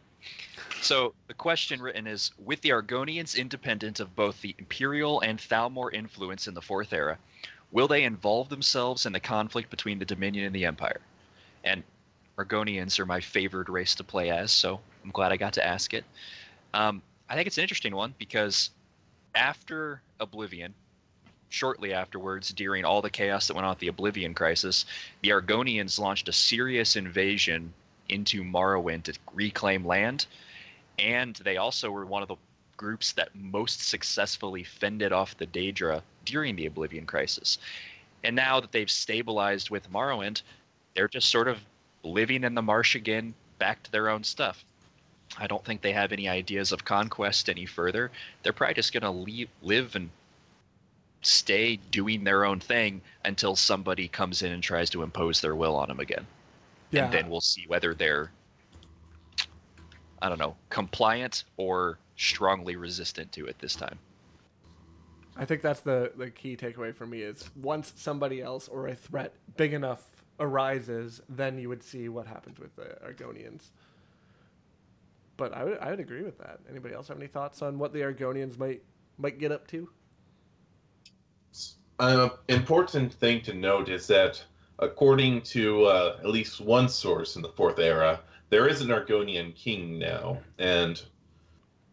[0.80, 5.92] So the question written is: With the Argonians independent of both the Imperial and Thalmor
[5.92, 7.18] influence in the Fourth Era,
[7.70, 11.00] will they involve themselves in the conflict between the Dominion and the Empire?
[11.64, 11.82] And
[12.36, 15.94] Argonians are my favored race to play as, so I'm glad I got to ask
[15.94, 16.04] it.
[16.72, 18.70] Um, I think it's an interesting one because
[19.34, 20.74] after Oblivion,
[21.48, 24.86] shortly afterwards, during all the chaos that went on at the Oblivion Crisis,
[25.22, 27.72] the Argonians launched a serious invasion
[28.08, 30.26] into Morrowind to reclaim land,
[30.98, 32.36] and they also were one of the
[32.76, 37.58] groups that most successfully fended off the Daedra during the Oblivion Crisis.
[38.24, 40.42] And now that they've stabilized with Morrowind,
[40.94, 41.58] they're just sort of
[42.02, 44.64] living in the marsh again, back to their own stuff.
[45.38, 48.10] I don't think they have any ideas of conquest any further.
[48.42, 50.10] They're probably just going to live and
[51.22, 55.76] stay doing their own thing until somebody comes in and tries to impose their will
[55.76, 56.26] on them again.
[57.02, 58.30] And then we'll see whether they're,
[60.22, 63.98] I don't know, compliant or strongly resistant to it this time.
[65.36, 68.94] I think that's the, the key takeaway for me is once somebody else or a
[68.94, 70.04] threat big enough
[70.38, 73.70] arises, then you would see what happens with the Argonians.
[75.36, 76.60] But I would I would agree with that.
[76.70, 78.82] Anybody else have any thoughts on what the Argonians might
[79.18, 79.88] might get up to?
[81.98, 84.42] An important thing to note is that,
[84.78, 89.54] according to uh, at least one source in the Fourth Era, there is an Argonian
[89.54, 91.02] king now, and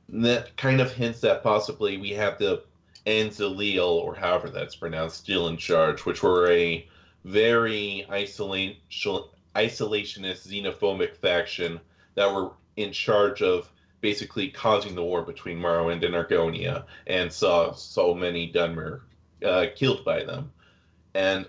[0.10, 2.64] that kind of hints that possibly we have the
[3.06, 6.88] An-Xileel, or however that's pronounced, still in charge, which were a
[7.24, 8.78] very isolation,
[9.56, 11.80] isolationist, xenophobic faction
[12.16, 17.72] that were in charge of basically causing the war between Morrowind and Argonia, and saw
[17.72, 19.02] so many Dunmer
[19.46, 20.52] uh, killed by them.
[21.14, 21.48] And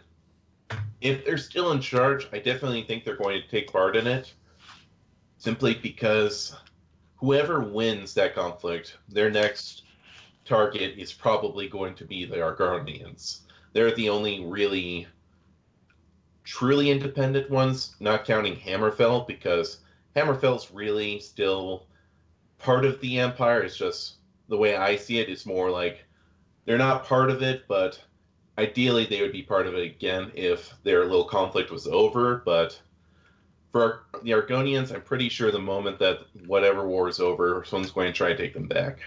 [1.02, 4.32] if they're still in charge, I definitely think they're going to take part in it,
[5.38, 6.54] simply because
[7.16, 9.82] whoever wins that conflict, their next
[10.44, 13.40] target is probably going to be the Argonians.
[13.72, 15.06] They're the only really
[16.44, 19.78] truly independent ones, not counting Hammerfell, because
[20.14, 21.86] Hammerfell's really still
[22.58, 23.62] part of the Empire.
[23.62, 24.16] It's just
[24.48, 26.04] the way I see it, it is more like
[26.64, 28.00] they're not part of it, but
[28.58, 32.42] ideally they would be part of it again if their little conflict was over.
[32.44, 32.80] But
[33.72, 38.06] for the Argonians, I'm pretty sure the moment that whatever war is over, someone's going
[38.06, 38.98] to try to take them back.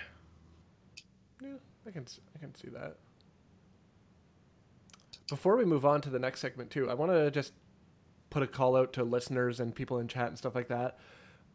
[1.41, 1.49] Yeah,
[1.87, 2.05] I can
[2.35, 2.95] I can see that.
[5.29, 7.53] Before we move on to the next segment too, I want to just
[8.29, 10.99] put a call out to listeners and people in chat and stuff like that.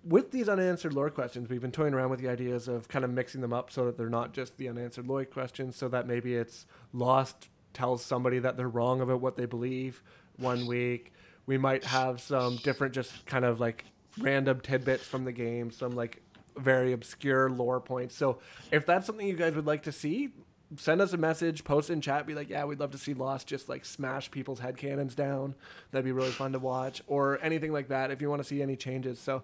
[0.03, 3.11] With these unanswered lore questions, we've been toying around with the ideas of kind of
[3.11, 6.35] mixing them up so that they're not just the unanswered lore questions, so that maybe
[6.35, 10.03] it's lost tells somebody that they're wrong about what they believe
[10.37, 11.13] one week.
[11.47, 13.85] We might have some different, just kind of like
[14.18, 16.23] random tidbits from the game, some like
[16.57, 18.14] very obscure lore points.
[18.14, 18.39] So
[18.71, 20.31] if that's something you guys would like to see,
[20.77, 23.47] send us a message, post in chat, be like, yeah, we'd love to see Lost
[23.47, 25.55] just like smash people's head cannons down.
[25.91, 28.11] That'd be really fun to watch, or anything like that.
[28.11, 29.43] If you want to see any changes, so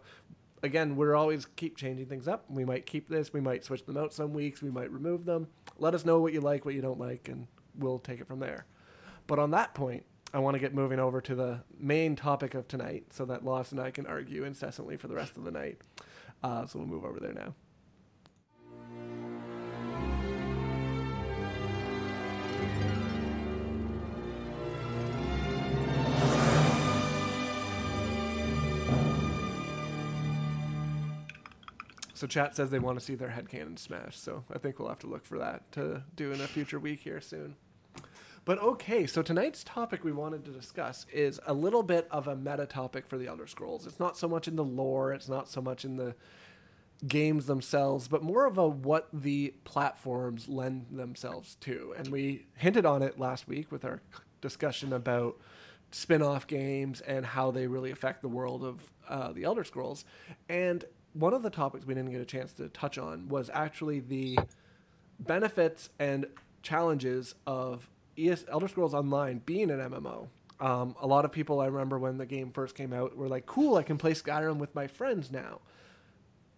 [0.62, 2.44] again, we're always keep changing things up.
[2.48, 5.48] We might keep this, we might switch them out some weeks, we might remove them.
[5.78, 7.46] Let us know what you like, what you don't like, and
[7.78, 8.66] we'll take it from there.
[9.26, 12.68] But on that point, I want to get moving over to the main topic of
[12.68, 15.80] tonight so that Lost and I can argue incessantly for the rest of the night.
[16.42, 17.54] Uh, so we'll move over there now.
[32.16, 34.88] So chat says they want to see their head headcanon smashed, so I think we'll
[34.88, 37.56] have to look for that to do in a future week here soon.
[38.46, 42.36] But okay, so tonight's topic we wanted to discuss is a little bit of a
[42.36, 43.88] meta topic for the Elder Scrolls.
[43.88, 46.14] It's not so much in the lore, it's not so much in the
[47.08, 51.92] games themselves, but more of a what the platforms lend themselves to.
[51.98, 54.00] And we hinted on it last week with our
[54.40, 55.36] discussion about
[55.90, 60.04] spin-off games and how they really affect the world of uh, the Elder Scrolls.
[60.48, 60.84] And
[61.14, 64.38] one of the topics we didn't get a chance to touch on was actually the
[65.18, 66.26] benefits and
[66.62, 70.28] challenges of ES Elder Scrolls Online being an MMO.
[70.58, 73.46] Um, a lot of people I remember when the game first came out were like,
[73.46, 75.60] "Cool, I can play Skyrim with my friends now."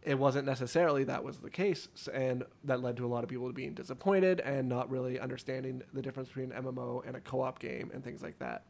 [0.02, 3.52] It wasn't necessarily that was the case, and that led to a lot of people
[3.52, 7.90] being disappointed and not really understanding the difference between an MMO and a co-op game
[7.92, 8.64] and things like that.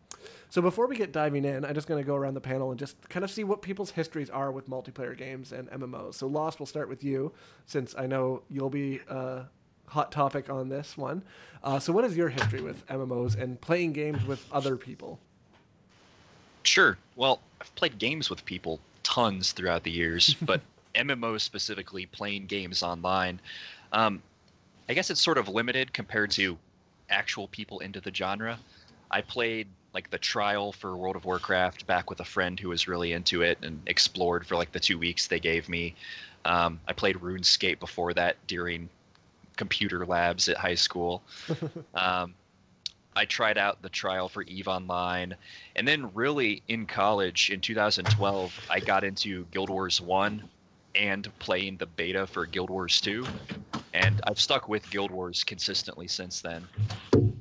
[0.48, 2.78] So before we get diving in, I'm just going to go around the panel and
[2.78, 6.14] just kind of see what people's histories are with multiplayer games and MMOs.
[6.14, 7.32] So Lost, we'll start with you,
[7.66, 9.44] since I know you'll be a
[9.88, 11.22] hot topic on this one.
[11.62, 15.18] Uh, so what is your history with MMOs and playing games with other people?
[16.62, 16.98] Sure.
[17.16, 20.60] Well, I've played games with people tons throughout the years, but
[20.94, 23.40] MMOs specifically, playing games online,
[23.92, 24.22] um,
[24.88, 26.56] I guess it's sort of limited compared to
[27.10, 28.58] actual people into the genre.
[29.10, 32.86] I played like the trial for World of Warcraft back with a friend who was
[32.86, 35.94] really into it and explored for like the two weeks they gave me.
[36.44, 38.88] Um, I played RuneScape before that during
[39.58, 41.22] computer labs at high school.
[41.94, 42.34] um,
[43.14, 45.34] I tried out the trial for Eve Online,
[45.76, 50.48] and then really in college in 2012, I got into Guild Wars One
[50.94, 53.26] and playing the beta for Guild Wars 2,
[53.92, 56.66] and I've stuck with Guild Wars consistently since then.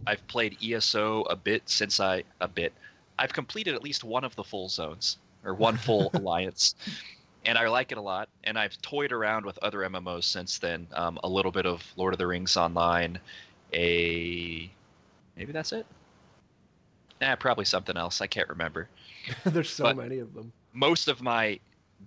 [0.07, 2.74] I've played ESO a bit since I a bit.
[3.20, 6.76] I've completed at least one of the full zones or one full alliance,
[7.48, 8.30] and I like it a lot.
[8.43, 10.86] And I've toyed around with other MMOs since then.
[10.93, 13.18] Um, a little bit of Lord of the Rings Online,
[13.74, 14.70] a
[15.36, 15.86] maybe that's it.
[17.22, 18.22] Nah, probably something else.
[18.22, 18.88] I can't remember.
[19.45, 20.52] There's so But- many of them.
[20.74, 21.60] Most of my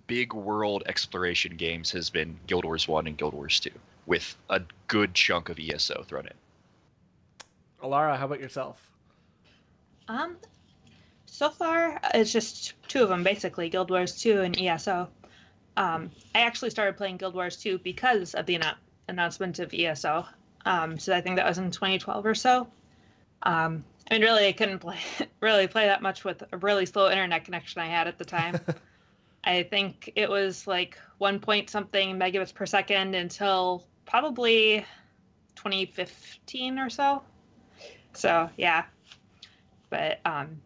[0.07, 3.69] big world exploration games has been Guild Wars 1 and Guild Wars 2
[4.05, 6.33] with a good chunk of ESO thrown in.
[7.83, 8.89] Alarra, how about yourself?
[10.07, 10.37] Um,
[11.25, 15.09] so far it's just two of them basically, Guild Wars 2 and ESO.
[15.77, 18.75] Um, I actually started playing Guild Wars 2 because of the annou-
[19.07, 20.25] announcement of ESO.
[20.65, 22.67] Um, so I think that was in 2012 or so.
[23.43, 24.99] Um, I mean, really, I couldn't play
[25.39, 28.59] really play that much with a really slow internet connection I had at the time.
[29.43, 34.85] I think it was like one point something megabits per second until probably
[35.55, 37.23] 2015 or so.
[38.13, 38.83] So yeah,
[39.89, 40.61] but um,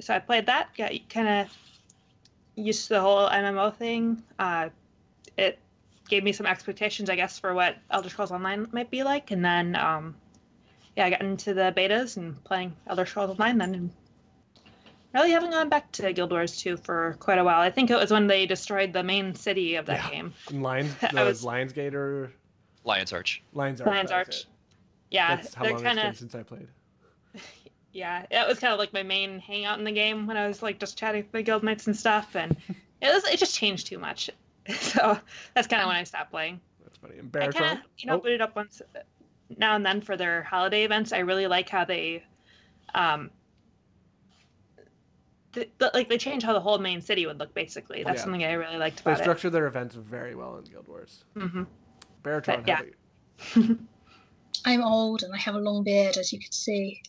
[0.00, 0.68] so I played that.
[0.76, 1.48] Got kind of
[2.56, 4.22] used to the whole MMO thing.
[4.38, 4.70] Uh,
[5.38, 5.58] it
[6.08, 9.44] gave me some expectations, I guess, for what Elder Scrolls Online might be like, and
[9.44, 10.16] then um,
[10.96, 13.58] yeah, I got into the betas and playing Elder Scrolls Online.
[13.58, 13.90] Then and
[15.14, 17.60] really haven't gone back to Guild Wars 2 for quite a while.
[17.60, 20.10] I think it was when they destroyed the main city of that Yeah.
[20.10, 20.34] game.
[20.48, 22.32] And Lions, I the was- Lionsgate or
[22.84, 23.42] Lion's Arch.
[23.52, 23.88] Lions Arch?
[23.88, 24.44] Lions Arch.
[25.10, 26.68] Yeah, That's how they're long kind it's been of since I played.
[27.96, 30.62] Yeah, it was kind of like my main hangout in the game when I was
[30.62, 32.54] like just chatting with my guildmates and stuff, and
[33.00, 34.28] it was it just changed too much.
[34.68, 35.16] So
[35.54, 36.60] that's kind of when I stopped playing.
[36.82, 37.18] That's funny.
[37.18, 37.54] And I Baratron?
[37.54, 38.18] kind of you know Oh.
[38.20, 38.82] boot it up once
[39.56, 41.12] now and then for their holiday events.
[41.12, 42.24] I really like how they,
[42.94, 43.30] um,
[45.52, 47.54] th- th- like they change how the whole main city would look.
[47.54, 48.22] Basically, that's Yeah.
[48.24, 49.18] something I really liked They about it.
[49.18, 51.24] They structure their events very well in Guild Wars.
[51.36, 51.62] Mm-hmm.
[52.24, 52.80] Baratron, But, yeah.
[52.80, 53.78] about you?
[54.64, 57.00] I'm old and I have a long beard, as you can see.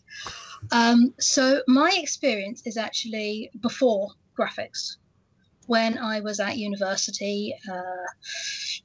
[0.72, 4.96] Um, so my experience is actually before graphics.
[5.66, 8.06] When I was at university, uh,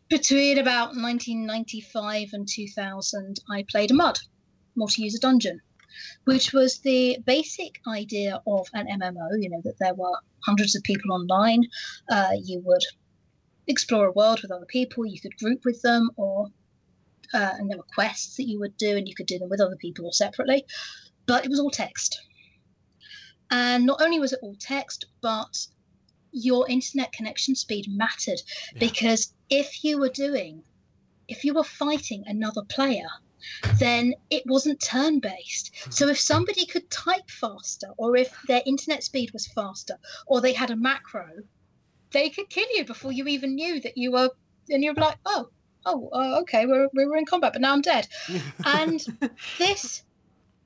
[0.09, 4.19] between about 1995 and 2000, I played a MUD,
[4.75, 5.61] multi-user dungeon,
[6.25, 9.41] which was the basic idea of an MMO.
[9.41, 11.63] You know that there were hundreds of people online.
[12.11, 12.83] Uh, you would
[13.67, 15.05] explore a world with other people.
[15.05, 16.47] You could group with them, or
[17.33, 19.61] uh, and there were quests that you would do, and you could do them with
[19.61, 20.65] other people or separately.
[21.25, 22.19] But it was all text.
[23.51, 25.67] And not only was it all text, but
[26.31, 28.41] your internet connection speed mattered
[28.73, 28.79] Yeah.
[28.79, 30.63] because if you were doing,
[31.27, 33.07] if you were fighting another player,
[33.77, 35.71] then it wasn't turn based.
[35.93, 39.97] So if somebody could type faster, or if their internet speed was faster,
[40.27, 41.27] or they had a macro,
[42.11, 44.29] they could kill you before you even knew that you were.
[44.69, 45.49] And you're like, oh,
[45.85, 48.07] oh, uh, okay, we're, we were in combat, but now I'm dead.
[48.65, 49.05] And
[49.57, 50.03] this,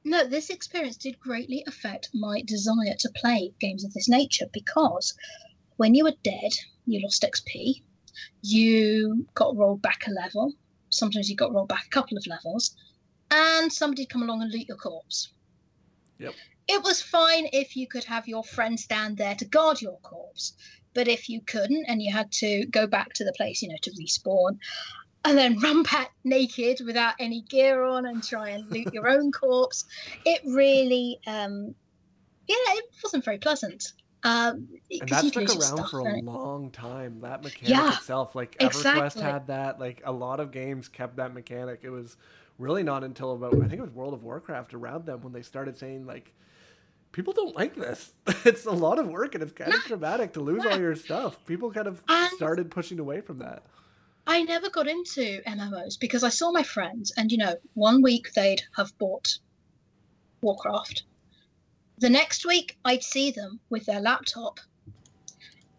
[0.08, 5.14] no, this experience did greatly affect my desire to play games of this nature because
[5.76, 6.52] when you were dead,
[6.86, 7.82] you lost XP,
[8.42, 10.54] you got rolled back a level,
[10.90, 12.76] sometimes you got rolled back a couple of levels,
[13.32, 15.34] and somebody'd come along and loot your corpse.
[16.20, 16.34] Yep.
[16.70, 20.54] It was fine if you could have your friend stand there to guard your corpse,
[20.94, 23.76] but if you couldn't and you had to go back to the place, you know,
[23.84, 24.58] to respawn,
[25.26, 29.32] and then run back naked without any gear on and try and loot your own
[29.32, 29.86] corpse,
[30.26, 31.74] it really, um,
[32.48, 33.94] yeah, it wasn't very pleasant.
[34.24, 36.24] Um, and that stuck around stuff, for a right?
[36.24, 37.20] long time.
[37.22, 39.22] That mechanic Yeah, itself, like EverQuest exactly.
[39.22, 39.80] had that.
[39.80, 41.82] Like a lot of games kept that mechanic.
[41.84, 42.18] It was
[42.58, 45.44] really not until about I think it was World of Warcraft around them when they
[45.44, 46.34] started saying like
[47.12, 48.12] people don't like this.
[48.46, 51.38] It's a lot of work and it's kind of dramatic to lose all your stuff.
[51.46, 53.64] People kind of And- started pushing away from that.
[54.28, 58.34] I never got into MMOs because I saw my friends, and you know, one week
[58.34, 59.40] they'd have bought
[60.42, 61.04] Warcraft.
[62.00, 64.60] The next week, I'd see them with their laptop.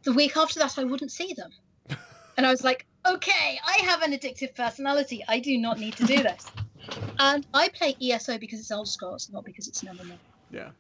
[0.03, 1.51] The week after that, I wouldn't see them.
[2.39, 5.25] And I was like, okay, I have an addictive personality.
[5.27, 6.47] I do not need to do this.
[7.19, 10.17] And I play ESO because it's Elder Scrolls, not because it's an MMO.
[10.53, 10.71] Yeah.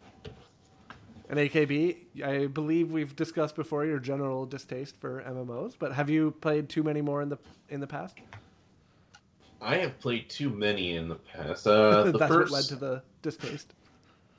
[1.29, 6.31] And AKB, I believe we've discussed before your general distaste for MMOs, but have you
[6.41, 8.17] played too many more in the in the past?
[9.61, 11.67] I have played too many in the past.
[11.67, 13.75] Uh, the That's first, what led to the distaste.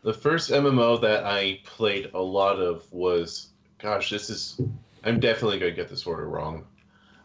[0.01, 4.59] The first MMO that I played a lot of was, gosh, this is.
[5.03, 6.65] I'm definitely going to get this order wrong.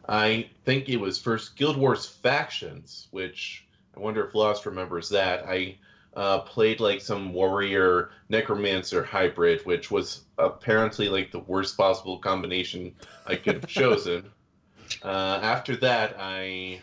[0.08, 5.46] I think it was first Guild Wars Factions, which I wonder if Lost remembers that.
[5.46, 5.76] I
[6.16, 12.94] uh, played like some warrior necromancer hybrid, which was apparently like the worst possible combination
[13.26, 14.30] I could have chosen.
[15.02, 16.80] Uh, after that, I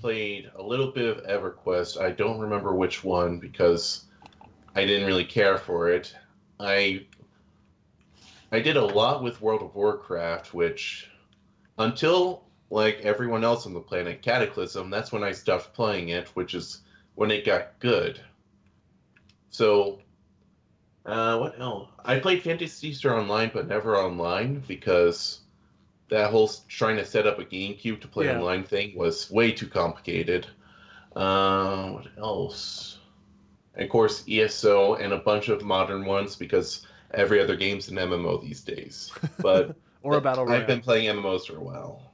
[0.00, 2.00] played a little bit of EverQuest.
[2.00, 4.04] I don't remember which one because
[4.74, 6.14] I didn't really care for it.
[6.60, 7.06] I
[8.52, 11.10] I did a lot with World of Warcraft, which
[11.78, 16.54] until like everyone else on the planet, Cataclysm, that's when I stopped playing it, which
[16.54, 16.81] is
[17.14, 18.20] when it got good.
[19.50, 19.98] So
[21.04, 21.88] uh, what else?
[22.04, 25.40] I played Phantasy Star Online, but never online because
[26.08, 28.38] that whole trying to set up a GameCube to play Yeah.
[28.38, 30.46] online thing was way too complicated.
[31.16, 32.98] Uh, what else?
[33.74, 37.96] And of course, ESO and a bunch of modern ones because every other game's an
[37.96, 39.10] MMO these days.
[39.42, 40.60] But or a battle royale.
[40.60, 42.12] I've been playing MMOs for a while.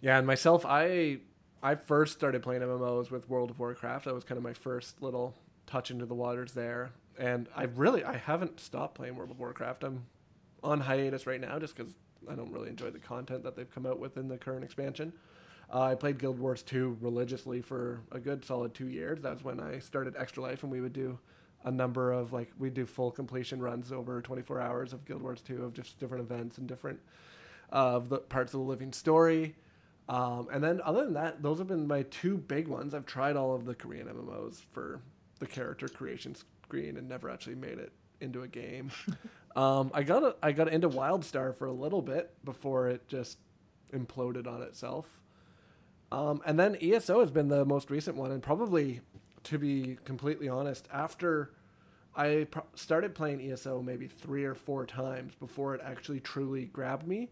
[0.00, 1.18] Yeah, and myself, I
[1.62, 4.04] I first started playing MMOs with World of Warcraft.
[4.04, 5.34] That was kind of my first little
[5.66, 9.84] touch into the waters there, and I really I haven't stopped playing World of Warcraft.
[9.84, 10.04] I'm
[10.62, 11.94] on hiatus right now just because
[12.30, 15.12] I don't really enjoy the content that they've come out with in the current expansion.
[15.72, 19.20] Uh, I played Guild Wars 2 religiously for a good solid two years.
[19.20, 21.18] That's when I started Extra Life, and we would do
[21.64, 25.40] a number of like we do full completion runs over 24 hours of Guild Wars
[25.40, 27.00] 2 of just different events and different
[27.72, 29.54] uh, of the parts of the living story.
[30.08, 32.94] Um, and then other than that, those have been my two big ones.
[32.94, 35.00] I've tried all of the Korean MMOs for
[35.40, 38.90] the character creation screen and never actually made it into a game.
[39.56, 43.38] um, I got a, I got into WildStar for a little bit before it just
[43.92, 45.06] imploded on itself.
[46.12, 49.00] Um, and then ESO has been the most recent one, and probably,
[49.44, 51.50] to be completely honest, after
[52.14, 57.06] I pro- started playing ESO maybe three or four times before it actually truly grabbed
[57.06, 57.30] me.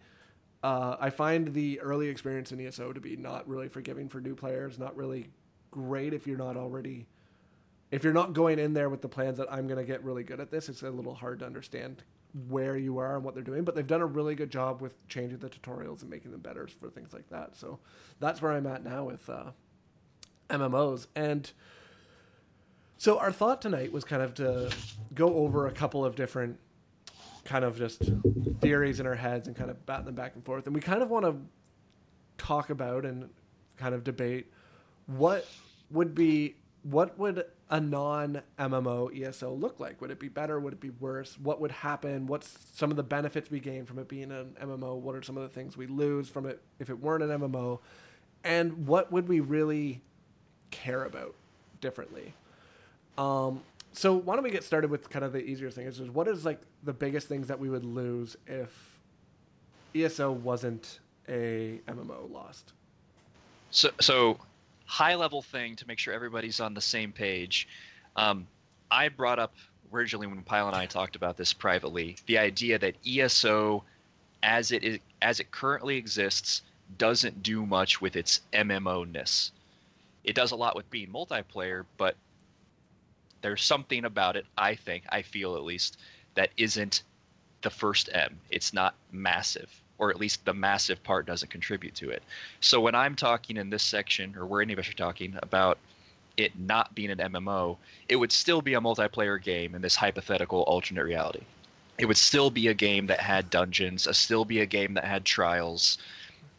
[0.65, 4.35] Uh, I find the early experience in ESO to be not really forgiving for new
[4.35, 5.29] players, not really
[5.71, 7.07] great if you're not already,
[7.91, 10.23] if you're not going in there with the plans that I'm going to get really
[10.23, 10.71] good at this.
[10.71, 12.03] It's a little hard to understand
[12.49, 15.07] where you are and what they're doing, but they've done a really good job with
[15.07, 17.55] changing the tutorials and making them better for things like that.
[17.57, 17.79] So
[18.19, 19.51] that's where I'm at now with uh,
[20.49, 21.09] MMOs.
[21.15, 21.53] And
[22.97, 24.73] so our thought tonight was kind of to
[25.15, 26.59] go over a couple of different
[27.45, 28.03] kind of just
[28.61, 30.67] theories in our heads and kind of bat them back and forth.
[30.67, 31.37] And we kind of want to
[32.39, 33.29] talk about and
[33.77, 34.51] kind of debate
[35.07, 35.47] what
[35.91, 40.01] would be what would a non MMO ESO look like?
[40.01, 40.61] Would it be better?
[40.61, 41.39] Would it be worse?
[41.39, 42.27] What would happen?
[42.27, 44.99] What's some of the benefits we gain from it being an MMO?
[44.99, 47.81] What are some of the things we lose from it if it weren't an MMO?
[48.45, 50.03] And what would we really
[50.71, 51.35] care about
[51.81, 52.35] differently?
[53.17, 53.63] Um,
[53.95, 55.87] so why don't we get started with kind of the easier thing?
[55.87, 58.99] Is what is like the biggest things that we would lose if
[59.95, 62.73] ESO wasn't a MMO lost?
[63.71, 64.39] So, so
[64.85, 67.69] high level thing to make sure everybody's on the same page.
[68.17, 68.47] Um,
[68.91, 69.55] I brought up
[69.93, 73.85] originally when Pyle and I talked about this privately the idea that ESO,
[74.43, 76.63] as it is, as it currently exists,
[76.99, 79.53] doesn't do much with its MMO ness.
[80.25, 82.17] It does a lot with being multiplayer, but
[83.45, 84.47] there's something about it.
[84.57, 85.99] I think, I feel at least,
[86.35, 87.03] that isn't
[87.61, 88.41] the first M.
[88.51, 92.23] It's not massive, or at least the massive part doesn't contribute to it.
[92.61, 95.77] So when I'm talking in this section, or where any of us are talking about
[96.39, 97.77] it not being an MMO,
[98.09, 101.43] it would still be a multiplayer game in this hypothetical alternate reality.
[101.99, 105.05] It would still be a game that had dungeons, a still be a game that
[105.05, 105.99] had trials.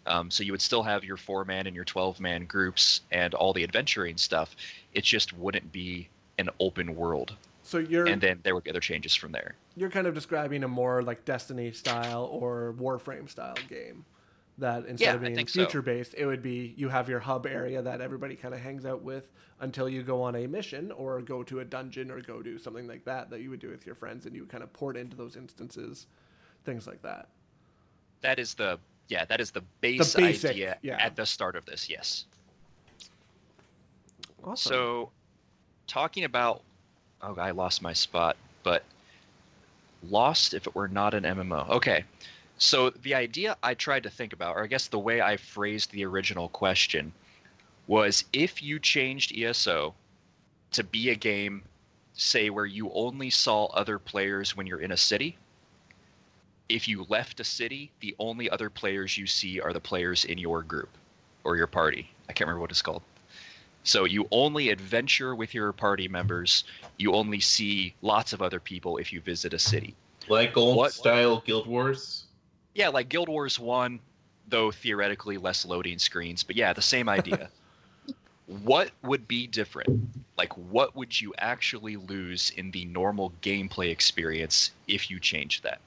[0.06, 3.34] Um, so you would still have your four man and your 12 man groups and
[3.34, 4.56] all the adventuring stuff.
[4.94, 7.36] It just wouldn't be an open world.
[7.64, 9.56] So you're And then there would be other changes from there.
[9.76, 14.06] you're kind of describing a more like Destiny style or Warframe style game
[14.58, 17.82] That instead Yeah, of being future based, it would be you have your hub area
[17.82, 21.44] that everybody kind of hangs out with until you go on a mission or go
[21.44, 23.96] to a dungeon or go do something like that that you would do with your
[23.96, 26.08] friends, and you kind of port into those instances,
[26.64, 27.30] things like that.
[28.22, 30.98] That is the yeah, that is the base basic, idea yeah.
[31.00, 31.90] at the start of this.
[31.90, 32.26] Yes.
[34.44, 34.72] Awesome.
[34.72, 35.12] So,
[35.88, 36.62] talking about,
[37.22, 38.84] oh, I lost my spot, but
[40.10, 41.70] lost if it were not an MMO.
[41.70, 42.04] Okay,
[42.58, 45.92] so the idea I tried to think about, or I guess the way I phrased
[45.92, 47.12] the original question,
[47.88, 49.94] was if you changed ESO
[50.72, 51.64] to be a game,
[52.14, 55.38] say where you only saw other players when you're in a city.
[56.68, 60.38] If you left a city, the only other players you see are the players in
[60.38, 60.90] your group
[61.44, 62.10] or your party.
[62.28, 63.04] I can't remember what it's called.
[63.86, 66.64] So you only adventure with your party members.
[66.98, 69.94] You only see lots of other people if you visit a city.
[70.28, 72.26] Like old What- style Guild Wars.
[72.74, 74.00] Yeah, like Guild Wars 1,
[74.48, 77.50] though theoretically less loading screens, but yeah, the same idea.
[78.48, 80.10] what would be different?
[80.36, 85.80] Like, what would you actually lose in the normal gameplay experience if you changed that?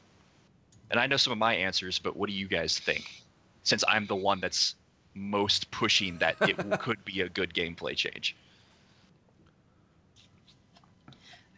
[0.91, 3.23] And I know some of my answers, but what do you guys think?
[3.65, 4.77] Since I'm the one that's
[5.15, 8.37] most pushing that it could be a good gameplay change.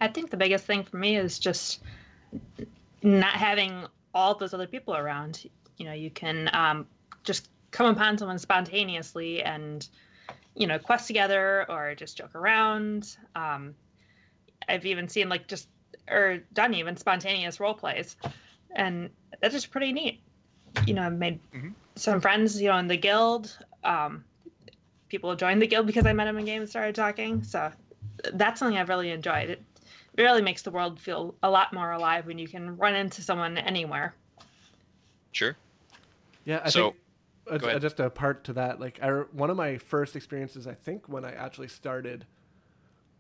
[0.01, 1.83] I think the biggest thing for me is just
[3.03, 5.45] not having all those other people around.
[5.77, 6.87] You know, you can um,
[7.23, 9.87] just come upon someone spontaneously and,
[10.55, 13.17] you know, quest together or just joke around.
[13.35, 13.75] Um,
[14.69, 15.69] I've even seen like just
[16.09, 18.17] or done even spontaneous role plays,
[18.75, 20.23] and that's just pretty neat.
[20.87, 21.75] You know, I've made Mhm.
[21.97, 22.61] some friends.
[22.61, 23.57] You know, in the guild.
[23.85, 24.25] Um,
[25.09, 27.43] people joined the guild because I met them in game and started talking.
[27.43, 27.73] So
[28.35, 29.51] that's something I've really enjoyed.
[29.51, 29.63] It
[30.15, 33.23] it really makes the world feel a lot more alive when you can run into
[33.23, 34.15] someone anywhere.
[35.33, 35.57] Sure.
[36.45, 36.97] Yeah, I So- think
[37.49, 37.81] uh, go ahead.
[37.83, 38.81] just a part to that.
[38.81, 42.27] Like, I one of my first experiences, I think, when I actually started,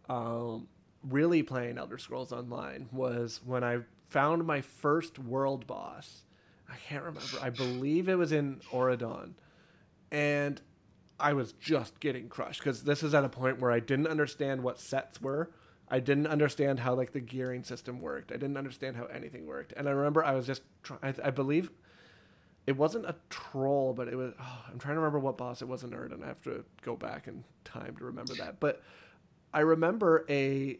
[0.08, 0.68] um,
[1.04, 6.24] really playing Elder Scrolls Online was when I found my first world boss.
[6.70, 7.38] I can't remember.
[7.42, 9.32] I believe it was in Auridon,
[10.10, 10.60] and
[11.18, 14.62] I was just getting crushed because this is at a point where I didn't understand
[14.62, 15.50] what sets were.
[15.88, 18.30] I didn't understand how like the gearing system worked.
[18.30, 19.72] I didn't understand how anything worked.
[19.76, 21.00] And I remember I was just trying.
[21.02, 21.70] I, I believe
[22.66, 24.32] it wasn't a troll, but it was.
[24.40, 26.64] Oh, I'm trying to remember what boss it was in Erd, and I have to
[26.82, 28.60] go back in time to remember that.
[28.60, 28.82] But
[29.52, 30.78] I remember a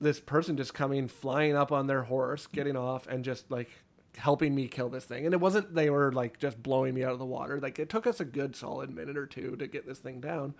[0.00, 3.70] this person just coming flying up on their horse, getting off, and just like
[4.16, 5.24] helping me kill this thing.
[5.24, 7.60] And it wasn't they were like just blowing me out of the water.
[7.60, 10.54] Like it took us a good solid minute or two to get this thing down.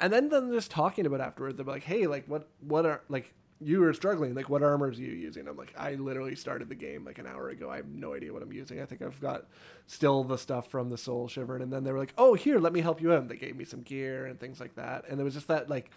[0.00, 3.34] And then them just talking about afterwards, they're like, "Hey, like what what are like
[3.64, 4.34] you were struggling.
[4.34, 5.46] Like, what armors are you using?
[5.46, 7.70] I'm like, I literally started the game like an hour ago.
[7.70, 8.80] I have no idea what I'm using.
[8.80, 9.46] I think I've got
[9.86, 11.62] still the stuff from the Soul Shriven.
[11.62, 13.20] And then they were like, oh, here, let me help you out.
[13.20, 15.04] And they gave me some gear and things like that.
[15.08, 15.90] And it was just that, like,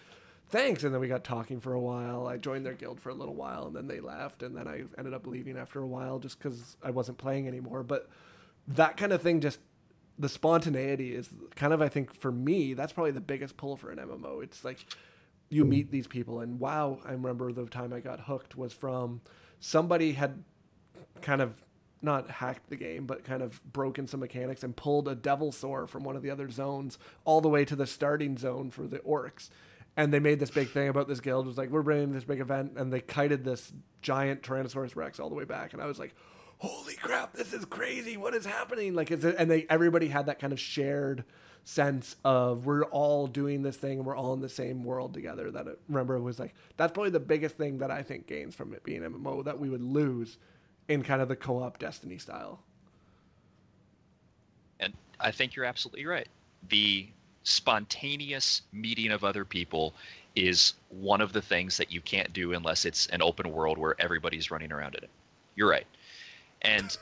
[0.49, 0.83] thanks.
[0.83, 2.27] And then we got talking for a while.
[2.27, 4.43] I joined their guild for a little while and then they left.
[4.43, 7.83] And then I ended up leaving after a while just because I wasn't playing anymore.
[7.83, 8.09] But
[8.67, 9.59] that kind of thing just
[10.17, 13.91] the spontaneity is kind of I think for me that's probably the biggest pull for
[13.91, 14.43] an MMO.
[14.43, 14.85] It's like
[15.49, 15.69] you mm.
[15.69, 19.21] meet these people and wow, I remember the time I got hooked was from
[19.59, 20.43] somebody had
[21.21, 21.61] kind of
[22.01, 26.03] not hacked the game but kind of broken some mechanics and pulled a devilsaur from
[26.03, 29.49] one of the other zones all the way to the starting zone for the orcs.
[29.97, 31.45] And they made this big thing about this guild.
[31.45, 33.71] It was like, we're bringing this big event, and they kited this
[34.01, 35.73] giant Tyrannosaurus Rex all the way back.
[35.73, 36.13] And I was like,
[36.59, 40.39] holy crap this is crazy what is happening like it's and they everybody had that
[40.39, 41.25] kind of shared
[41.65, 45.51] sense of we're all doing this thing and we're all in the same world together
[45.51, 48.73] that it, remember was like that's probably the biggest thing that i think gains from
[48.73, 50.37] it being mmo that we would lose
[50.87, 52.63] in kind of the co-op destiny style
[54.79, 56.27] And I think you're absolutely right.
[56.69, 57.09] The
[57.45, 59.93] spontaneous meeting of other people
[60.35, 63.95] is one of the things that you can't do unless it's an open world where
[63.99, 65.09] everybody's running around in it.
[65.55, 65.87] You're right.
[66.63, 66.97] And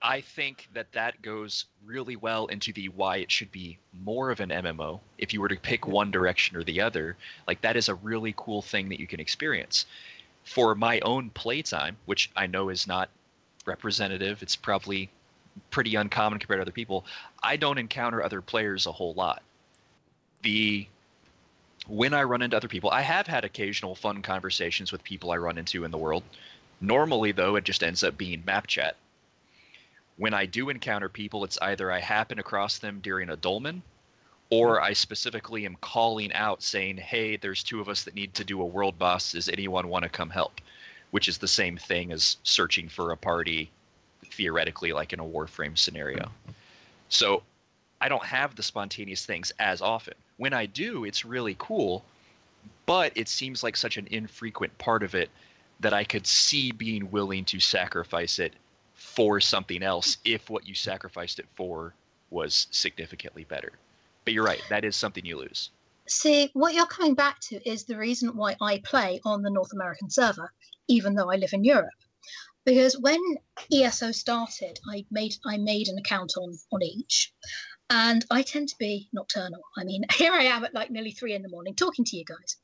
[0.00, 4.38] I think that that goes really well into the why it should be more of
[4.40, 5.00] an MMO.
[5.16, 7.16] If you were to pick one direction or the other,
[7.48, 9.86] like that is a really cool thing that you can experience.
[10.44, 13.08] For my own playtime, which I know is not
[13.66, 15.10] representative, it's probably
[15.70, 17.04] pretty uncommon compared to other people.
[17.42, 19.42] I don't encounter other players a whole lot.
[20.42, 20.86] The
[21.86, 25.36] when I run into other people, I have had occasional fun conversations with people I
[25.38, 26.22] run into in the world.
[26.80, 28.96] Normally, though, it just ends up being map chat.
[30.16, 33.82] When I do encounter people, it's either I happen across them during a dolmen,
[34.50, 38.44] or I specifically am calling out saying, "Hey, there's two of us that need to
[38.44, 39.32] do a world boss.
[39.32, 40.60] Does anyone want to come help?"
[41.10, 43.70] Which is the same thing as searching for a party
[44.32, 46.52] theoretically like in a warframe scenario hmm.
[47.08, 47.42] So
[48.00, 50.14] I don't have the spontaneous things as often.
[50.36, 52.04] When I do, it's really cool,
[52.86, 55.30] but it seems like such an infrequent part of it
[55.80, 58.54] that I could see being willing to sacrifice it
[58.94, 61.94] for something else if what you sacrificed it for
[62.30, 63.72] was significantly better.
[64.24, 65.70] But you're right, that is something you lose.
[66.06, 69.72] See, what you're coming back to is the reason why I play on the North
[69.72, 70.52] American server,
[70.88, 71.90] even though I live in Europe.
[72.68, 73.18] Because when
[73.72, 77.32] ESO started, I made I made an account on on each,
[77.88, 79.62] and I tend to be nocturnal.
[79.78, 82.26] I mean, here I am at like nearly three in the morning talking to you
[82.26, 82.56] guys,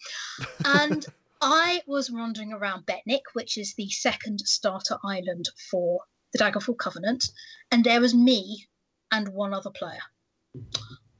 [0.62, 1.06] and
[1.40, 6.02] I was wandering around Betnikh, which is the second starter island for
[6.34, 7.24] the Daggerfall Covenant,
[7.70, 8.66] and there was me
[9.10, 10.02] and one other player.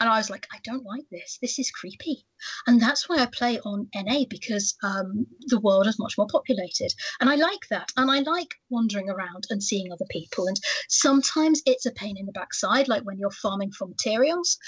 [0.00, 1.38] And I was like, I don't like this.
[1.40, 2.26] This is creepy.
[2.66, 6.92] And that's why I play on NA because um, the world is much more populated.
[7.20, 7.90] And I like that.
[7.96, 10.46] And I like wandering around and seeing other people.
[10.46, 14.58] And sometimes it's a pain in the backside, like when you're farming for materials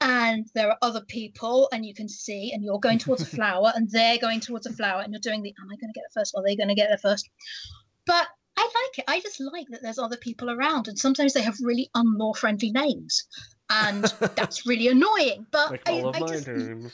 [0.00, 3.72] and there are other people and you can see and you're going towards a flower
[3.74, 6.04] and they're going towards a flower and you're doing the, am I going to get
[6.04, 6.34] it first?
[6.36, 7.30] Are they going to get there first?
[8.06, 9.04] But I like it.
[9.08, 12.70] I just like that there's other people around, and sometimes they have really unlaw friendly
[12.70, 13.24] names,
[13.70, 14.04] and
[14.36, 15.46] that's really annoying.
[15.50, 16.92] But like I, of I my just, terms.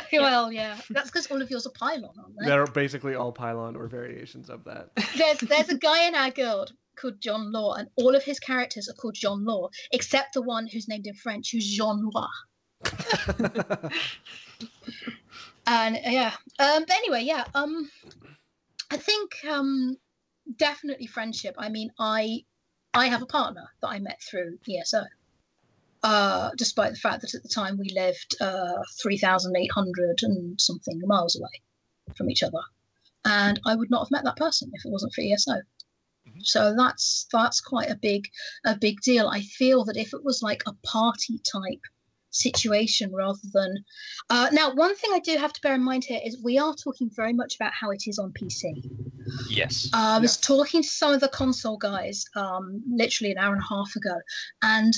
[0.12, 2.46] well, yeah, that's because all of yours are Pylawn, aren't they?
[2.46, 4.90] They're basically all Pylawn or variations of that.
[5.16, 8.88] There's there's a guy in our guild called John Law, and all of his characters
[8.88, 12.28] are called John Law, except the one who's named in French, who's Jean Noir.
[15.66, 17.90] and yeah, um, but anyway, yeah, um,
[18.90, 19.96] I think um,
[20.56, 21.54] definitely friendship.
[21.58, 22.44] I mean, I
[22.94, 25.04] I have a partner that I met through ESO.
[26.02, 31.36] Uh, despite the fact that at the time we lived uh, 3,800 and something miles
[31.36, 31.62] away
[32.16, 32.58] from each other.
[33.24, 35.60] And I would not have met that person if it wasn't for ESO.
[36.42, 38.28] So that's that's quite a big
[38.64, 39.28] a big deal.
[39.28, 41.80] I feel that if it was like a party type
[42.30, 43.76] situation rather than
[44.30, 46.74] uh, now one thing I do have to bear in mind here is we are
[46.74, 48.90] talking very much about how it is on PC.
[49.48, 49.88] Yes.
[49.92, 50.40] Uh, I was Yes.
[50.40, 54.14] talking to some of the console guys um, literally an hour and a half ago,
[54.62, 54.92] and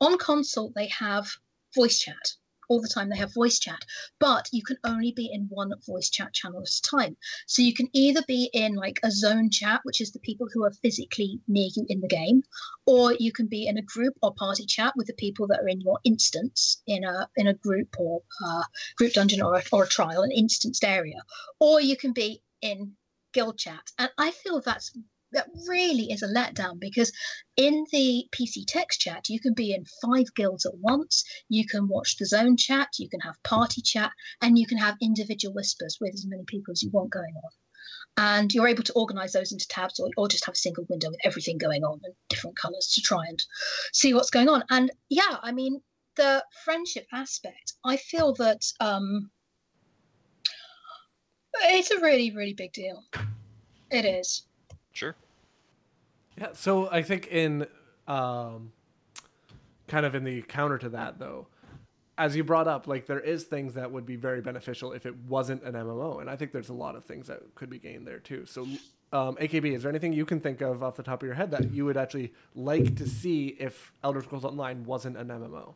[0.00, 1.26] on console they have
[1.74, 2.36] voice chat
[2.68, 3.08] all the time.
[3.08, 3.84] They have voice chat,
[4.18, 7.16] but you can only be in one voice chat channel at a time.
[7.46, 10.64] So you can either be in like a zone chat, which is the people who
[10.64, 12.42] are physically near you in the game,
[12.86, 15.68] or you can be in a group or party chat with the people that are
[15.68, 18.62] in your instance in a in a group or uh,
[18.96, 21.22] group dungeon or a, or a trial, an instanced area,
[21.60, 22.92] or you can be in
[23.32, 23.82] guild chat.
[23.98, 24.96] And I feel that's
[25.32, 27.12] that really is a letdown because
[27.56, 31.24] in the PC text chat, you can be in five guilds at once.
[31.48, 34.96] You can watch the zone chat, you can have party chat, and you can have
[35.02, 37.50] individual whispers with as many people as you want going on.
[38.18, 41.10] And you're able to organize those into tabs or, or just have a single window
[41.10, 43.38] with everything going on and different colors to try and
[43.92, 44.64] see what's going on.
[44.70, 45.82] And yeah, I mean,
[46.16, 49.30] the friendship aspect, I feel that um,
[51.54, 53.04] it's a really, really big deal.
[53.90, 54.46] It is.
[54.96, 55.14] Sure.
[56.38, 57.66] Yeah, so I think in
[58.08, 58.72] um,
[59.88, 61.48] kind of in the counter to that though,
[62.16, 65.14] as you brought up, like there is things that would be very beneficial if it
[65.28, 68.06] wasn't an MMO, and I think there's a lot of things that could be gained
[68.06, 68.46] there too.
[68.46, 68.62] So,
[69.12, 71.50] um, AKB, is there anything you can think of off the top of your head
[71.50, 75.74] that you would actually like to see if Elder Scrolls Online wasn't an MMO?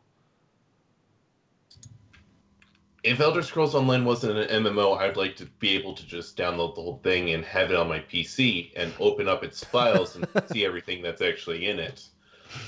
[3.03, 6.75] If Elder Scrolls Online wasn't an MMO, I'd like to be able to just download
[6.75, 10.27] the whole thing and have it on my PC and open up its files and
[10.51, 12.03] see everything that's actually in it.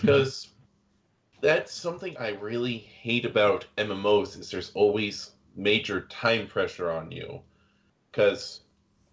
[0.01, 0.47] Because
[1.39, 7.41] that's something I really hate about MMOs is there's always major time pressure on you.
[8.11, 8.61] Because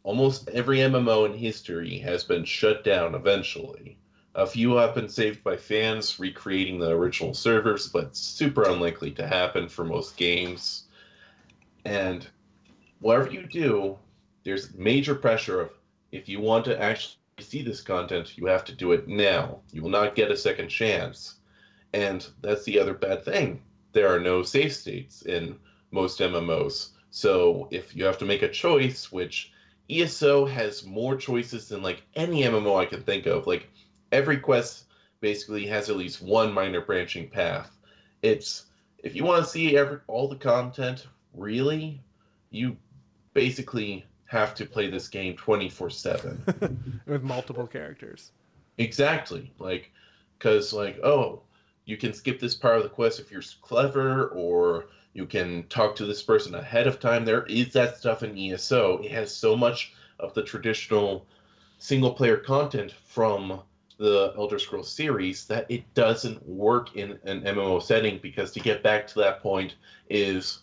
[0.05, 3.99] almost every MMO in history has been shut down eventually.
[4.35, 9.27] A few have been saved by fans recreating the original servers, but super unlikely to
[9.27, 10.85] happen for most games.
[11.85, 12.27] And
[13.01, 13.99] whatever you do,
[14.45, 15.71] there's major pressure of
[16.13, 19.61] if you want to actually see this content, you have to do it now.
[19.73, 21.37] You will not get a second chance.
[21.93, 23.63] And that's the other bad thing.
[23.93, 25.59] There are no safe states in
[25.91, 26.91] most MMOs.
[27.11, 29.53] So if you have to make a choice, which
[29.91, 33.47] ESO has more choices than like any MMO I can think of.
[33.47, 33.69] Like
[34.13, 34.85] every quest
[35.21, 37.77] basically has at least one minor branching path.
[38.23, 38.67] It's
[38.99, 42.01] if you want to see every all the content, really,
[42.51, 42.77] you
[43.35, 47.01] basically have to play this game 24/7.
[47.07, 48.33] With multiple characters.
[48.79, 49.53] Exactly.
[49.59, 49.91] Like,
[50.39, 51.43] because, like, oh,
[51.85, 55.97] you can skip this part of the quest if you're clever, or you can talk
[55.97, 57.25] to this person ahead of time.
[57.25, 58.99] There is that stuff in ESO.
[58.99, 61.27] It has so much of the traditional
[61.79, 63.61] single player content from
[63.99, 68.83] the Elder Scrolls series that it doesn't work in an MMO setting because to get
[68.83, 69.75] back to that point
[70.09, 70.61] is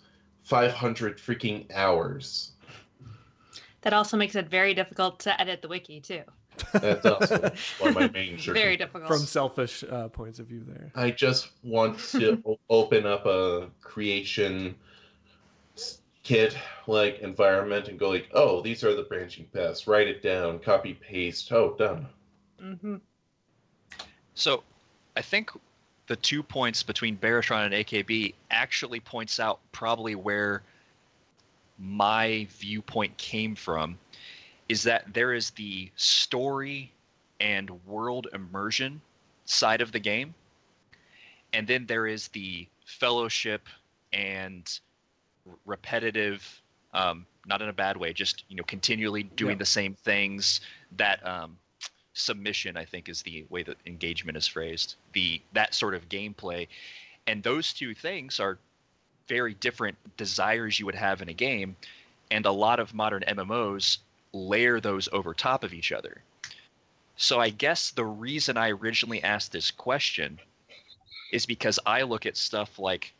[0.47, 2.53] 500 freaking hours.
[3.81, 6.23] That also makes it very difficult to edit the wiki too.
[6.71, 9.07] That's also one of my main Very difficult.
[9.07, 10.91] From selfish uh, points of view, there.
[10.95, 14.75] I just want to open up a creation
[16.23, 19.85] kit like environment and go like, oh, these are the branching paths.
[19.85, 21.51] Write it down, copy paste.
[21.51, 22.07] Oh, done.
[22.59, 22.95] hmm
[24.33, 24.63] So,
[25.17, 25.51] I think
[26.07, 30.63] the two points between Baratron and AKB actually points out probably where
[31.77, 33.97] my viewpoint came from
[34.69, 36.91] is that there is the story
[37.39, 38.99] and world immersion
[39.45, 40.33] side of the game
[41.53, 43.67] and then there is the fellowship
[44.11, 44.79] and
[45.47, 46.61] r- repetitive
[46.93, 49.59] um, not in a bad way just you know continually doing Yeah.
[49.59, 50.61] the same things
[50.97, 51.57] that um,
[52.17, 56.67] submission i think is the way that engagement is phrased the that sort of gameplay.
[57.25, 58.57] And those two things are
[59.27, 61.75] very different desires you would have in a game
[62.31, 63.97] and a lot of modern mmos
[64.31, 66.21] layer those over top of each other.
[67.15, 70.39] So i guess the reason i originally asked this question
[71.31, 73.13] is because i look at stuff like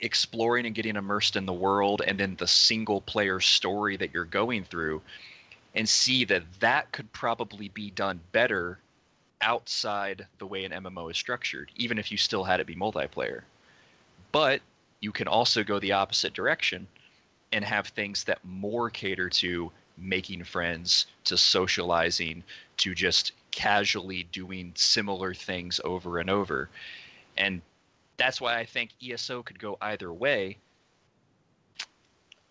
[0.00, 4.24] exploring and getting immersed in the world and then the single player story that you're
[4.24, 5.02] going through
[5.74, 8.78] and see that that could probably be done better
[9.40, 13.42] outside the way an MMO is structured, even if you still had it be multiplayer.
[14.30, 14.60] But
[15.00, 16.86] you can also go the opposite direction
[17.52, 22.42] and have things that more cater to making friends, to socializing,
[22.78, 26.70] to just casually doing similar things over and over.
[27.36, 27.60] And
[28.16, 30.56] that's why I think ESO could go either way.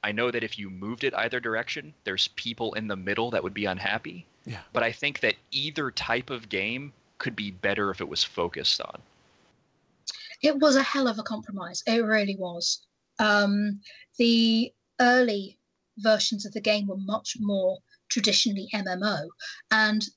[0.04, 3.43] I know that if you moved it either direction, there's people in the middle that
[3.43, 4.26] would be unhappy.
[4.45, 4.62] Yeah.
[4.74, 8.82] But I think that either type of game could be better if it was focused
[8.82, 8.99] on.
[10.41, 11.84] It was a hell of a compromise.
[11.86, 12.82] It really was.
[13.20, 13.80] Um,
[14.18, 15.60] the early
[15.97, 17.78] versions of the game were much more
[18.10, 19.28] traditionally MMO,
[19.70, 20.08] and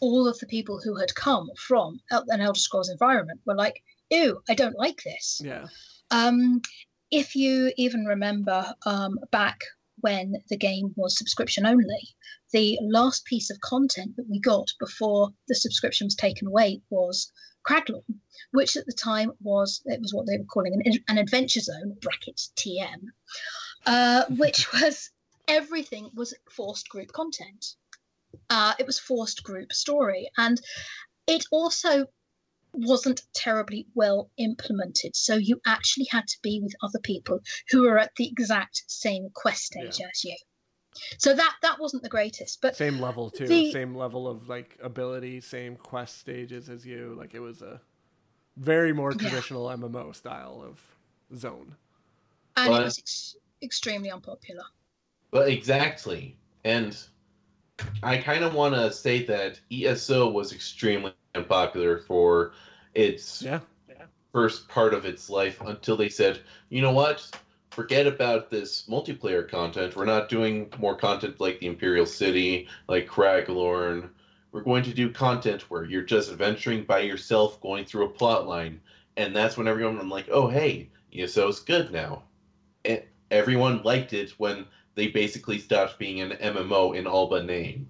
[0.00, 4.42] all of the people who had come from an Elder Scrolls environment were like, "Ew,
[4.48, 5.68] I don't like this." Yeah.
[6.10, 6.60] Um,
[7.12, 9.60] if you even remember um, back
[10.00, 12.08] when the game was subscription only,
[12.52, 17.30] the last piece of content that we got before the subscription was taken away was
[17.68, 18.18] Craglorn,
[18.52, 21.96] which at the time was it was what they were calling an, an adventure zone
[22.00, 23.02] (brackets TM),
[23.86, 25.10] uh, which was
[25.46, 27.76] everything was forced group content.
[28.48, 30.60] Uh, it was forced group story, and
[31.28, 32.06] it also
[32.72, 35.14] wasn't terribly well implemented.
[35.16, 39.28] So you actually had to be with other people who were at the exact same
[39.34, 40.36] quest stage as you.
[41.18, 43.46] So that that wasn't the greatest, but Same level too.
[43.46, 47.14] The- Same level of like ability, same quest stages as you.
[47.18, 47.80] Like it was a
[48.56, 49.18] very more Yeah.
[49.18, 50.80] traditional MMO style of
[51.38, 51.76] zone.
[52.56, 54.64] and But- it was ex- extremely unpopular.
[55.30, 56.36] But exactly.
[56.64, 56.94] And
[58.02, 62.52] I kind of want to say that ESO was extremely unpopular for
[62.94, 63.60] its Yeah.
[64.32, 67.30] first part of its life until they said, you know what?
[67.70, 69.96] Forget about this multiplayer content.
[69.96, 74.10] We're not doing more content like the Imperial City, like Craglorn.
[74.52, 78.46] We're going to do content where you're just adventuring by yourself, going through a plot
[78.46, 78.80] line.
[79.16, 82.24] And that's when everyone I'm like, oh hey, ESO's good now.
[82.84, 87.88] And everyone liked it when they basically stopped being an MMO in all but name.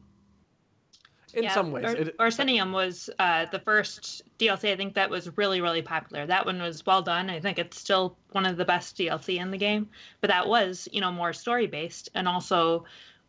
[1.35, 1.85] In Yeah, some ways.
[1.85, 6.27] Or, it, Orsinium was uh, the first DLC I think that was really, really popular.
[6.27, 7.31] That one was well done.
[7.31, 9.89] I think it's still one of the best DLC in the game.
[10.21, 12.85] But that was, you know, more story based and also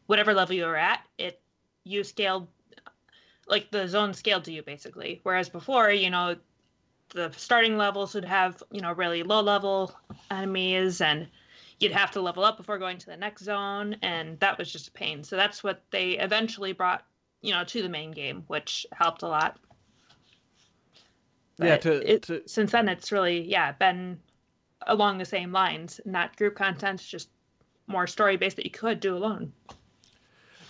[0.07, 1.39] whatever level you were at, it
[1.85, 2.47] you scaled
[3.47, 5.19] like the zone scaled to you basically.
[5.23, 6.35] Whereas before, you know,
[7.13, 9.93] the starting levels would have, you know, really low level
[10.31, 11.27] enemies and
[11.79, 14.87] you'd have to level up before going to the next zone and that was just
[14.87, 15.23] a pain.
[15.23, 17.05] So that's what they eventually brought
[17.43, 19.59] you know, to the main game, which helped a lot.
[21.59, 24.19] yeah, to, it- to since then it's really yeah been
[24.87, 27.29] along the same lines, not group content, just
[27.87, 29.53] more story based that you could do alone.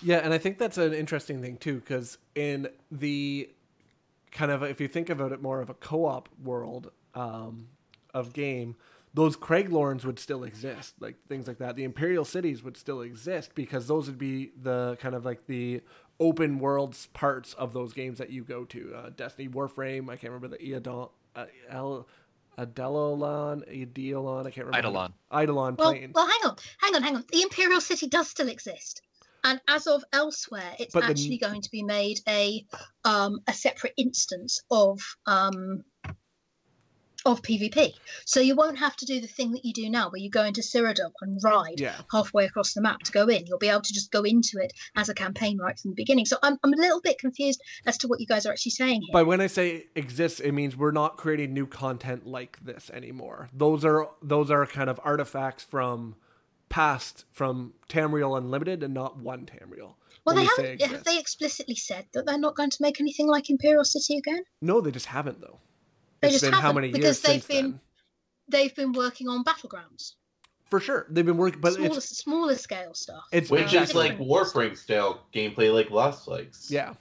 [0.02, 3.50] Yeah, and I think that's an interesting thing too, because in the
[4.32, 7.68] kind of if you think about it more of a co-op world um,
[8.14, 8.76] of game,
[9.14, 11.76] those Craglorns would still exist, like things like that.
[11.76, 15.82] The Imperial cities would still exist because those would be the kind of like the
[16.20, 18.94] open worlds parts of those games that you go to.
[18.96, 20.10] Uh, Destiny, Warframe.
[20.10, 22.08] I can't remember the Eidolon, uh, El,
[22.58, 24.46] Adelolon, Eidolon.
[24.48, 24.78] I can't remember.
[24.88, 25.14] Eidolon.
[25.34, 26.12] Eidolon Well, plane.
[26.14, 27.26] well, hang on, hang on, hang on.
[27.32, 29.02] The Imperial City does still exist.
[29.46, 32.66] and as of elsewhere, it's But the- actually going to be made a
[33.04, 35.84] um, a separate instance of um,
[37.26, 37.94] of PvP.
[38.26, 40.44] So you won't have to do the thing that you do now, where you go
[40.44, 41.96] into Cyrodiil and ride Yeah.
[42.12, 43.46] halfway across the map to go in.
[43.46, 46.26] You'll be able to just go into it as a campaign right from the beginning.
[46.26, 49.02] So I'm, I'm a little bit confused as to what you guys are actually saying
[49.02, 49.14] here.
[49.14, 53.50] But when I say exists, it means we're not creating new content like this anymore.
[53.54, 56.16] Those are those are kind of artifacts from
[56.70, 59.94] past from Tamriel Unlimited and not one Tamriel.
[60.26, 60.82] well, they haven't.
[60.82, 64.44] Have they explicitly said that they're not going to make anything like Imperial City again?
[64.62, 65.60] No, they just haven't though.
[66.24, 67.80] They It's just been how haven't, many because years they've since been- then?
[68.50, 70.14] They've been working on battlegrounds,
[70.70, 73.24] For sure, they've been working, but smaller, it's smaller scale stuff.
[73.32, 76.70] it's Which is like Warframe style gameplay, like Lost Lakes.
[76.72, 76.94] Yeah.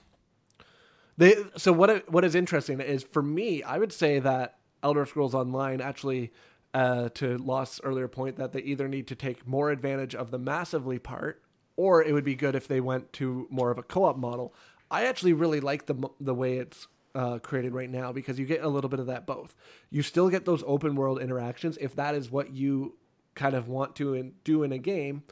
[1.17, 5.35] They so what what is interesting is for me, I would say that Elder Scrolls
[5.35, 6.31] Online actually
[6.73, 10.39] uh, to Lost's earlier point that they either need to take more advantage of the
[10.39, 11.41] massively part,
[11.75, 14.55] or it would be good if they went to more of a co-op model.
[14.89, 18.63] I actually really like the the way it's uh, created right now because you get
[18.63, 19.55] a little bit of that both.
[19.89, 22.95] You still get those open world interactions if that is what you
[23.35, 25.23] kind of want to in, do in a game.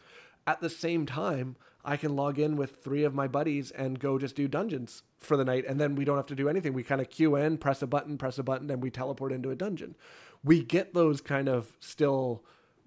[0.47, 4.19] At the same time, I can log in with three of my buddies and go
[4.19, 6.73] just do dungeons for the night, and then we don't have to do anything.
[6.73, 9.49] We kind of queue in, press a button, press a button, and we teleport into
[9.49, 9.95] a dungeon.
[10.43, 12.43] We get those kind of still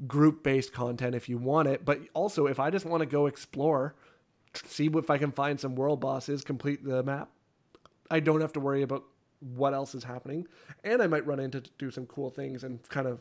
[0.07, 3.27] group based content if you want it, but also if I just want to go
[3.27, 3.95] explore,
[4.65, 7.31] see if I can find some world bosses, complete the map,
[8.11, 9.05] I don't have to worry about
[9.41, 10.47] what else is happening,
[10.83, 13.21] and I might run into to do some cool things and kind of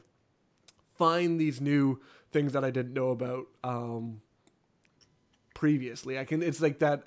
[0.98, 2.00] find these new
[2.32, 4.22] things that I didn't know about um,
[5.54, 6.18] previously.
[6.18, 6.42] I can.
[6.42, 7.04] It's like that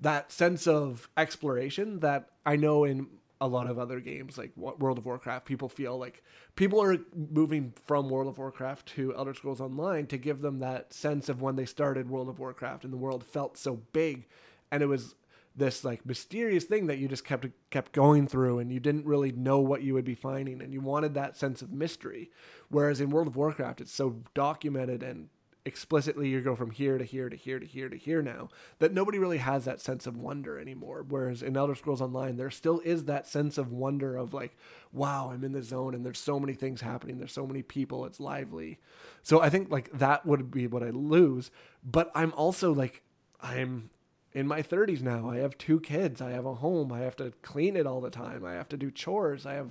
[0.00, 3.08] that sense of exploration that I know in
[3.40, 5.46] a lot of other games like World of Warcraft.
[5.46, 6.22] People feel like
[6.56, 10.92] people are moving from World of Warcraft to Elder Scrolls Online to give them that
[10.92, 14.26] sense of when they started World of Warcraft and the world felt so big,
[14.70, 15.14] and it was
[15.58, 19.32] this like mysterious thing that you just kept kept going through and you didn't really
[19.32, 22.30] know what you would be finding and you wanted that sense of mystery.
[22.68, 25.28] Whereas in World of Warcraft it's so documented and
[25.64, 28.48] explicitly you go from here to here to here to here to here now
[28.78, 31.04] that nobody really has that sense of wonder anymore.
[31.06, 34.56] Whereas in Elder Scrolls Online there still is that sense of wonder of like
[34.92, 38.06] wow I'm in the zone and there's so many things happening there's so many people
[38.06, 38.78] it's lively.
[39.22, 41.50] So I think like that would be what I lose
[41.84, 43.02] but I'm also like
[43.40, 43.90] I'm
[44.38, 45.28] in my 30s now.
[45.28, 46.22] I have two kids.
[46.22, 46.92] I have a home.
[46.92, 48.44] I have to clean it all the time.
[48.44, 49.44] I have to do chores.
[49.44, 49.70] I have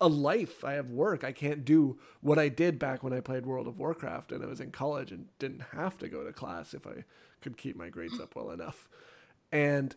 [0.00, 0.64] a life.
[0.64, 1.22] I have work.
[1.22, 4.48] I can't do what I did back when I played World of Warcraft and I
[4.48, 7.04] was in college and didn't have to go to class if I
[7.40, 8.88] could keep my grades up well enough.
[9.52, 9.94] And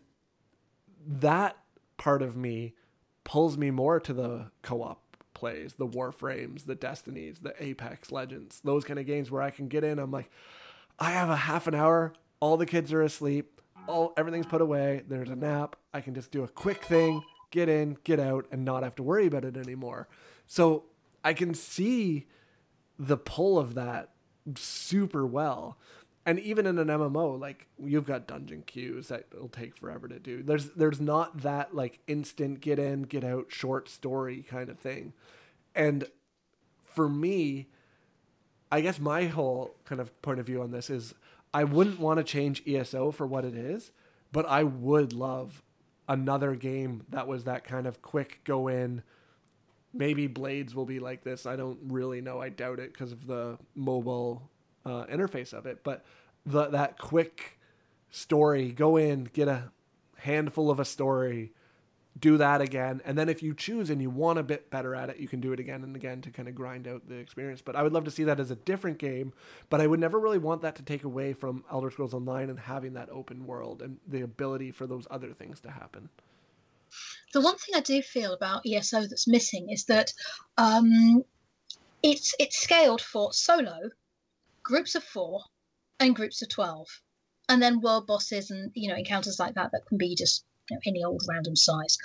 [1.04, 1.58] that
[1.98, 2.76] part of me
[3.24, 5.02] pulls me more to the co-op
[5.34, 9.68] plays, the Warframes, the Destinies, the Apex Legends, those kind of games where I can
[9.68, 9.98] get in.
[9.98, 10.30] I'm like,
[11.00, 12.14] I have a half an hour.
[12.40, 13.61] All the kids are asleep.
[13.88, 15.04] All everything's put away.
[15.08, 15.76] There's a nap.
[15.94, 17.22] I can just do a quick thing,
[17.52, 20.08] get in, get out, and not have to worry about it anymore.
[20.48, 20.86] So
[21.24, 22.28] I can see
[22.98, 24.10] the pull of that
[24.56, 25.78] super well.
[26.26, 30.20] And even in an MMO, like you've got dungeon queues that will take forever to
[30.20, 30.44] do.
[30.44, 35.14] There's there's not that like instant get in, get out short story kind of thing.
[35.74, 36.06] And
[36.84, 37.68] for me,
[38.72, 41.16] I guess my whole kind of point of view on this is
[41.54, 43.92] I wouldn't want to change ESO for what it is,
[44.32, 45.62] but I would love
[46.08, 49.04] another game that was that kind of quick go in.
[49.94, 51.46] Maybe Blades will be like this.
[51.46, 52.42] I don't really know.
[52.42, 54.50] I doubt it because of the mobile
[54.86, 55.84] uh, interface of it.
[55.84, 56.06] But
[56.46, 57.60] the, that quick
[58.10, 59.72] story, go in, get a
[60.18, 61.52] handful of a story,
[62.20, 65.10] do that again, and then if you choose and you want a bit better at
[65.10, 67.62] it, you can do it again and again to kind of grind out the experience.
[67.62, 69.32] But I would love to see that as a different game.
[69.70, 72.60] But I would never really want that to take away from Elder Scrolls Online and
[72.60, 76.10] having that open world and the ability for those other things to happen.
[77.34, 80.12] The one thing I do feel about ESO that's missing is that
[80.58, 81.24] um,
[82.04, 83.90] it's it's scaled for solo,
[84.64, 85.44] groups of four,
[86.02, 86.88] and groups of twelve,
[87.48, 90.78] and then world bosses and you know encounters like that that can be just you
[90.78, 91.98] know, any old random size.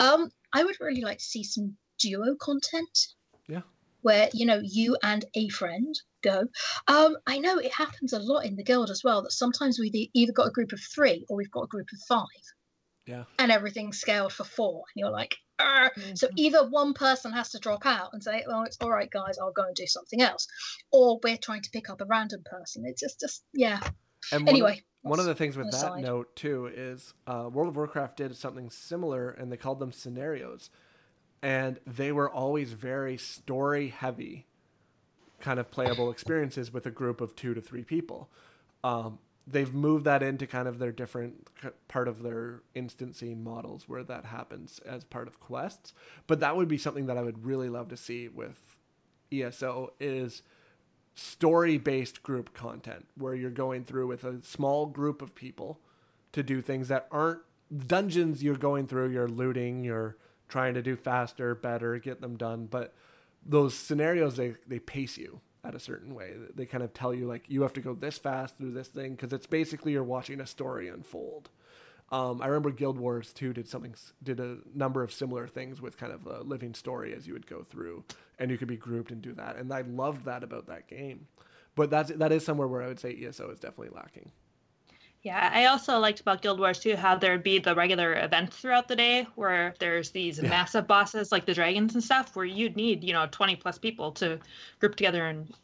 [0.00, 3.08] Um, I would really like to see some duo content.
[3.48, 3.62] Yeah.
[4.02, 6.44] Where you know you and a friend go.
[6.88, 10.08] Um, I know it happens a lot in the guild as well that sometimes we've
[10.14, 12.26] either got a group of three or we've got a group of five
[13.06, 13.24] Yeah.
[13.38, 17.58] and everything's scaled for four, and you're like, "Arr." so either one person has to
[17.58, 20.46] drop out and say, "Well, it's all right, guys, I'll go and do something else,"
[20.92, 22.84] or we're trying to pick up a random person.
[22.86, 23.80] It's just, just yeah.
[24.32, 26.02] And one Anyway, of, one of the things with that aside.
[26.02, 30.70] note too is uh, World of Warcraft did something similar, and they called them scenarios,
[31.42, 34.46] and they were always very story heavy,
[35.40, 38.30] kind of playable experiences with a group of two to three people.
[38.82, 41.48] Um, they've moved that into kind of their different
[41.88, 45.92] part of their instancing models where that happens as part of quests.
[46.26, 48.76] But that would be something that I would really love to see with
[49.30, 50.42] ESO is
[51.14, 55.80] story based group content where you're going through with a small group of people
[56.32, 57.40] to do things that aren't
[57.86, 60.16] dungeons you're going through, you're looting, you're
[60.48, 62.66] trying to do faster, better, get them done.
[62.66, 62.94] But
[63.44, 66.34] those scenarios, they, they pace you at a certain way.
[66.54, 69.12] They kind of tell you, like, you have to go this fast through this thing
[69.12, 71.48] because it's basically you're watching a story unfold.
[72.10, 75.96] Um, I remember Guild Wars 2 did something, did a number of similar things with
[75.96, 78.04] kind of a living story as you would go through,
[78.38, 79.56] and you could be grouped and do that.
[79.56, 81.26] And I loved that about that game.
[81.74, 84.30] But that's that is somewhere where I would say ESO is definitely lacking.
[85.22, 88.88] Yeah, I also liked about Guild Wars 2 how there'd be the regular events throughout
[88.88, 90.50] the day where there's these Yeah.
[90.50, 94.12] massive bosses like the dragons and stuff where you'd need, you know, 20 plus people
[94.12, 94.38] to
[94.80, 95.54] group together and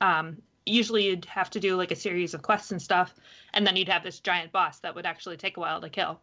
[0.00, 3.14] um, usually you'd have to do like a series of quests and stuff
[3.54, 6.20] and then you'd have this giant boss that would actually take a while to kill.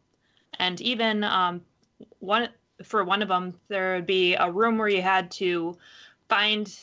[0.59, 1.61] And even um,
[2.19, 2.49] one
[2.83, 5.77] for one of them there would be a room where you had to
[6.29, 6.73] find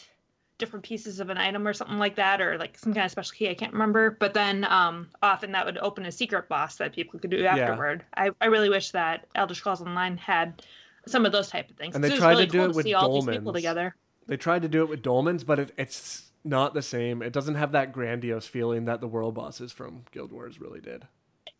[0.59, 3.35] different pieces of an item or something like that, or like some kind of special
[3.35, 3.51] key.
[3.51, 4.11] I can't remember.
[4.11, 8.05] But then um, often that would open a secret boss that people could do afterward.
[8.17, 8.25] Yeah.
[8.25, 10.63] I, I really wish that Elder Scrolls Online had
[11.07, 11.95] some of those type of things.
[11.95, 13.57] And they tried to do cool it with see all these people dolmens.
[13.57, 13.97] together.
[14.27, 17.23] They tried to do it with dolmens, but it, it's not the same.
[17.23, 21.07] It doesn't have that grandiose feeling that the world bosses from Guild Wars really did.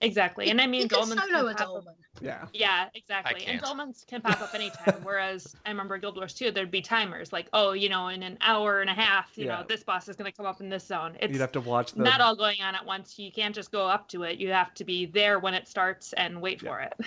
[0.01, 1.17] Exactly, and I mean you can dolmens.
[1.17, 2.47] can pop up- Yeah.
[2.53, 3.47] Yeah, exactly.
[3.47, 3.79] And can't.
[3.79, 4.97] dolmens can pop up anytime.
[5.03, 8.37] Whereas I remember Guild Wars 2, there'd be timers like, oh, you know, in an
[8.43, 9.61] hour and a half, you Yeah.
[9.61, 11.17] know, this boss is going to come up in this zone.
[11.21, 13.19] It's You'd have to watch the not all going on at once.
[13.19, 14.39] You can't just go up to it.
[14.39, 16.71] You have to be there when it starts and wait Yeah.
[16.71, 16.93] for it.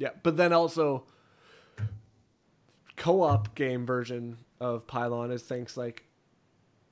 [0.00, 1.06] Yeah, but then also
[2.96, 6.04] co-op game version of Pylawn is things like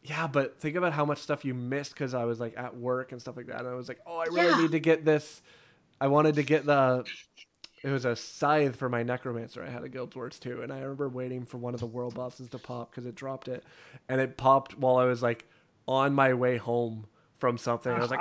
[0.06, 3.12] yeah, but think about how much stuff you missed because I was like at work
[3.12, 4.60] and stuff like that, and I was like, oh, I really Yeah.
[4.62, 5.42] need to get this.
[6.00, 7.04] I wanted to get the.
[7.82, 9.62] It was a scythe for my necromancer.
[9.62, 12.14] I had a Guild Wars 2, and I remember waiting for one of the world
[12.14, 13.64] bosses to pop because it dropped it,
[14.08, 15.44] and it popped while I was like
[15.86, 17.06] on my way home
[17.38, 17.92] from something.
[17.92, 18.20] I was like,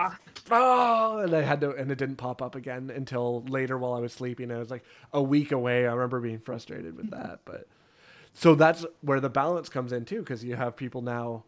[0.51, 3.99] oh, and I had to, and it didn't pop up again until later while I
[3.99, 4.51] was sleeping.
[4.51, 4.83] I was like
[5.13, 5.87] a week away.
[5.87, 7.21] I remember being frustrated with mm-hmm.
[7.27, 7.67] that, but
[8.33, 11.43] so that's where the balance comes in too, because you have people now.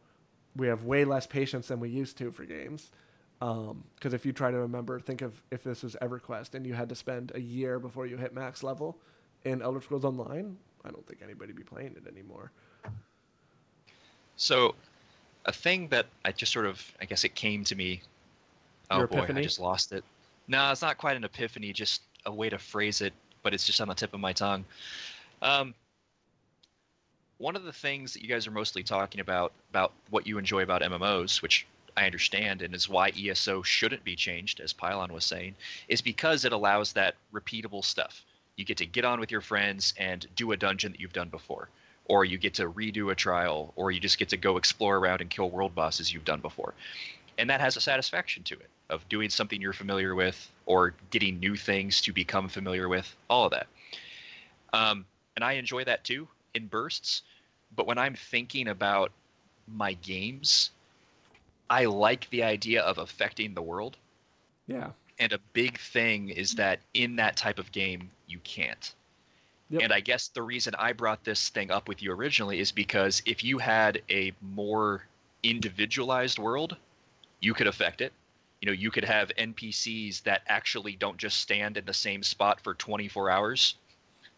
[0.57, 2.91] We have way less patience than we used to for games.
[3.39, 6.89] Because if you try to remember, think of if this was EverQuest and you had
[6.89, 8.97] to spend a year before you hit max level
[9.45, 12.51] in Elder Scrolls Online, I don't think anybody'd be playing it anymore.
[14.35, 14.75] So,
[15.45, 18.01] a thing that I just sort of, I guess it came to me.
[18.89, 19.41] Oh Your boy, epiphany?
[19.41, 20.03] I just lost it.
[20.47, 23.81] No, it's not quite an epiphany, just a way to phrase it, but it's just
[23.81, 24.65] on the tip of my tongue.
[25.41, 25.73] Um,
[27.37, 30.63] one of the things that you guys are mostly talking about, about what you enjoy
[30.63, 35.25] about MMOs, which I understand and is why ESO shouldn't be changed, as Pylawn was
[35.25, 35.55] saying,
[35.87, 38.23] is because it allows that repeatable stuff.
[38.55, 41.29] You get to get on with your friends and do a dungeon that you've done
[41.29, 41.69] before
[42.07, 45.21] or you get to redo a trial, or you just get to go explore around
[45.21, 46.73] and kill world bosses you've done before.
[47.37, 51.39] And that has a satisfaction to it of doing something you're familiar with, or getting
[51.39, 53.67] new things to become familiar with, all of that.
[54.71, 55.05] Um,
[55.35, 56.27] and I enjoy that too
[56.57, 57.21] in bursts.
[57.75, 59.11] But when I'm thinking about
[59.67, 60.71] my games,
[61.69, 63.95] I like the idea of affecting the world.
[64.67, 64.91] Yeah.
[65.19, 68.93] And a big thing is that in that type of game, you can't.
[69.69, 69.81] Yep.
[69.83, 73.21] And I guess the reason I brought this thing up with you originally is because
[73.25, 75.03] if you had a more
[75.43, 76.77] individualized world,
[77.41, 78.13] you could affect it.
[78.61, 82.61] You know, you could have NPCs that actually don't just stand in the same spot
[82.61, 83.75] for 24 hours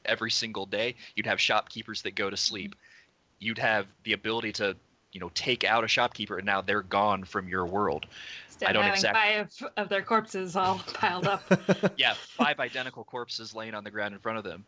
[0.10, 0.96] every single day.
[1.16, 2.76] You'd have shopkeepers that go to sleep.
[3.40, 4.76] You'd have the ability to,
[5.14, 8.06] you know, take out a shopkeeper and now they're gone from your world.
[8.48, 11.44] Instead I don't of having five of their corpses all piled up.
[11.98, 14.66] yeah, five identical corpses laying on the ground in front of them.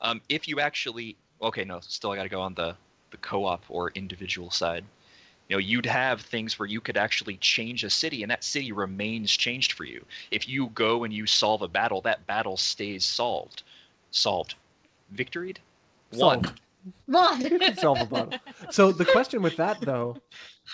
[0.00, 2.76] Um, if you actually, okay, no, still I got to go on the
[3.10, 4.84] the co-op or individual side.
[5.48, 8.70] You know, you'd have things where you could actually change a city, and that city
[8.70, 10.04] remains changed for you.
[10.30, 13.62] If you go and you solve a battle, that battle stays solved,
[14.10, 14.56] solved,
[15.10, 15.60] victoried,
[16.12, 16.44] won.
[16.44, 16.60] Solved.
[17.06, 17.40] One.
[17.40, 18.38] You can solve a bottle.
[18.70, 20.16] So the question with that though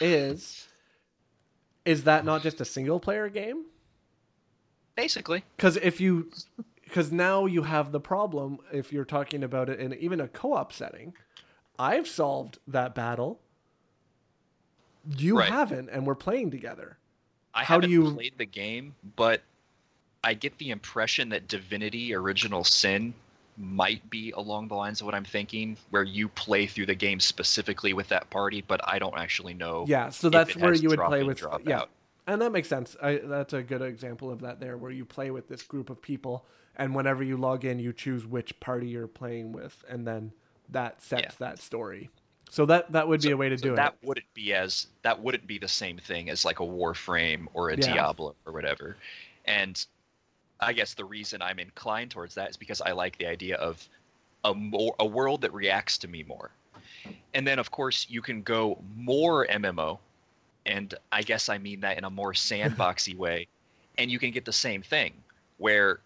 [0.01, 0.69] is
[1.85, 3.65] is that not just a single player game?
[4.97, 6.31] Basically, Cuz if you
[6.91, 10.73] cuz now you have the problem if you're talking about it in even a co-op
[10.73, 11.15] setting.
[11.79, 13.41] I've solved that battle.
[15.17, 15.49] You Right.
[15.51, 16.97] haven't and we're playing together.
[17.53, 19.43] I How do haven't you- played the game, but
[20.23, 23.15] I get the impression that Divinity Original Sin
[23.57, 27.21] might be along the lines of what I'm thinking, where you play through the game
[27.21, 29.85] specifically with that party, but I don't actually know.
[29.87, 31.81] Yeah, so that's where you would play in, with yeah.
[31.81, 31.91] out.
[32.27, 32.97] And that makes sense.
[33.03, 36.01] I, that's a good example of that there, where you play with this group of
[36.01, 40.33] people, and whenever you log in, you choose which party you're playing with, and then
[40.71, 41.31] that sets Yeah.
[41.39, 42.11] that story.
[42.51, 44.01] So that that would be a way to So do that it.
[44.01, 47.71] That wouldn't be as that wouldn't be the same thing as like a Warframe or
[47.71, 47.95] a Yeah.
[47.95, 48.97] Diablo or whatever.
[49.45, 49.85] And
[50.65, 53.87] I guess the reason I'm inclined towards that is because I like the idea of
[54.45, 56.51] a more a world that reacts to me more.
[57.35, 59.99] And then of course you can go more MMO,
[60.67, 63.47] and I guess I mean that in a more sandboxy way,
[63.99, 65.13] and you can get the same thing
[65.59, 66.01] where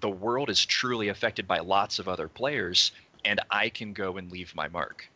[0.00, 2.92] the world is truly affected by lots of other players,
[3.24, 5.08] and I can go and leave my mark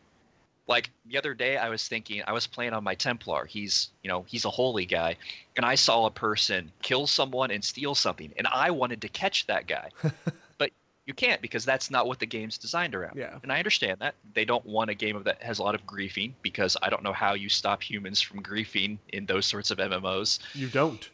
[0.69, 3.45] like the other day i was thinking i was playing on my templar.
[3.45, 5.17] He's you know he's a holy guy.
[5.57, 8.31] And i saw a person kill someone and steal something.
[8.37, 9.89] And i wanted to catch that guy.
[10.57, 10.71] But
[11.05, 13.17] you can't because that's not what the game's designed around.
[13.17, 13.39] Yeah.
[13.43, 14.15] and i understand that.
[14.33, 17.03] They don't want a game of that has a lot of griefing because i don't
[17.03, 21.09] know how you stop humans from griefing in those sorts of mmos You don't.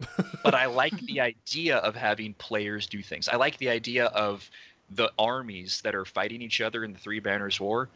[0.42, 3.28] but I like the idea of having players do things.
[3.28, 4.50] I like the idea of
[4.90, 7.88] the armies that are fighting each other in the Three Banners War,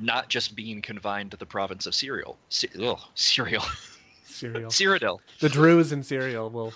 [0.00, 2.36] not just being confined to the province of Serial.
[2.48, 3.64] C- ugh, Serial.
[4.26, 4.70] Cereal.
[4.70, 5.20] Cyrodiil.
[5.38, 6.72] the Druids in cereal will.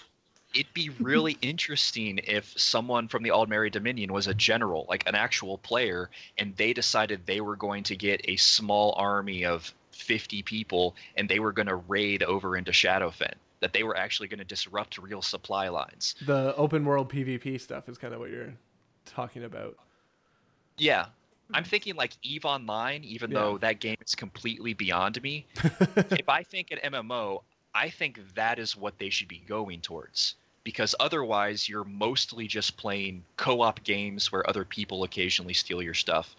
[0.54, 5.16] It'd be really interesting if someone from the Aldmeri Dominion was a general, like an
[5.16, 6.08] actual player,
[6.38, 11.28] and they decided they were going to get a small army of 50 people and
[11.28, 13.32] they were going to raid over into Shadowfen.
[13.60, 16.14] That they were actually going to disrupt real supply lines.
[16.24, 18.54] The open world PvP stuff is kind of what you're
[19.04, 19.76] talking about.
[20.76, 21.06] Yeah.
[21.52, 21.68] I'm hmm.
[21.68, 23.40] thinking like Eve Online, even Yeah.
[23.40, 25.46] though that game is completely beyond me.
[26.10, 27.42] if I think an MMO,
[27.74, 30.34] I think that is what they should be going towards.
[30.64, 35.94] Because otherwise, you're mostly just playing co op games where other people occasionally steal your
[35.94, 36.36] stuff.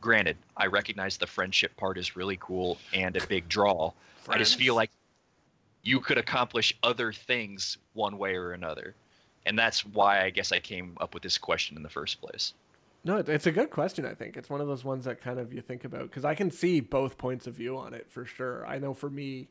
[0.00, 3.92] Granted, I recognize the friendship part is really cool and a big draw.
[4.28, 4.90] I just feel like
[5.82, 8.94] you could accomplish other things one way or another.
[9.46, 12.54] And that's why I guess I came up with this question in the first place.
[13.06, 14.06] No, it's a good question.
[14.06, 16.34] I think it's one of those ones that kind of you think about because I
[16.34, 18.66] can see both points of view on it for sure.
[18.66, 19.48] I know for me,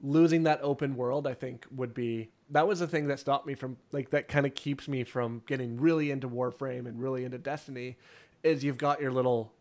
[0.00, 3.54] losing that open world, I think would be that was the thing that stopped me
[3.54, 7.36] from like that kind of keeps me from getting really into Warframe and really into
[7.36, 7.96] Destiny.
[8.42, 9.52] Is you've got your little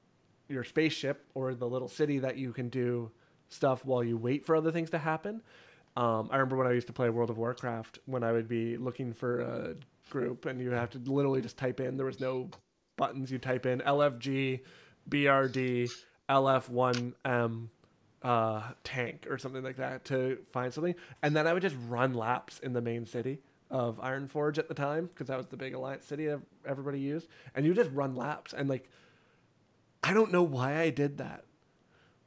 [0.47, 3.11] your spaceship or the little city that you can do
[3.49, 5.41] stuff while you wait for other things to happen.
[5.97, 8.77] Um, I remember when I used to play World of Warcraft when I would be
[8.77, 9.75] looking for a
[10.09, 11.97] group and you have to literally just type in.
[11.97, 12.49] There was no
[12.97, 13.31] buttons.
[13.31, 14.61] You type in LFG,
[15.09, 15.91] BRD,
[16.29, 17.67] LF1M,
[18.23, 20.95] uh, tank or something like that to find something.
[21.21, 23.39] And then I would just run laps in the main city
[23.69, 26.29] of Ironforge at the time because that was the big alliance city
[26.65, 27.27] everybody used.
[27.53, 28.89] And you just run laps and like,
[30.03, 31.45] I don't know why I did that.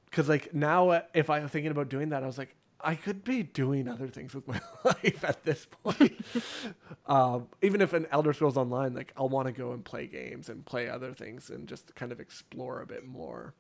[0.05, 3.25] Because like now, uh, if I'm thinking about doing that, I was like, I could
[3.25, 6.25] be doing other things with my life at this point.
[7.07, 10.49] um, even if an Elder Scrolls Online, like I'll want to go and play games
[10.49, 13.55] and play other things and just kind of explore a bit more.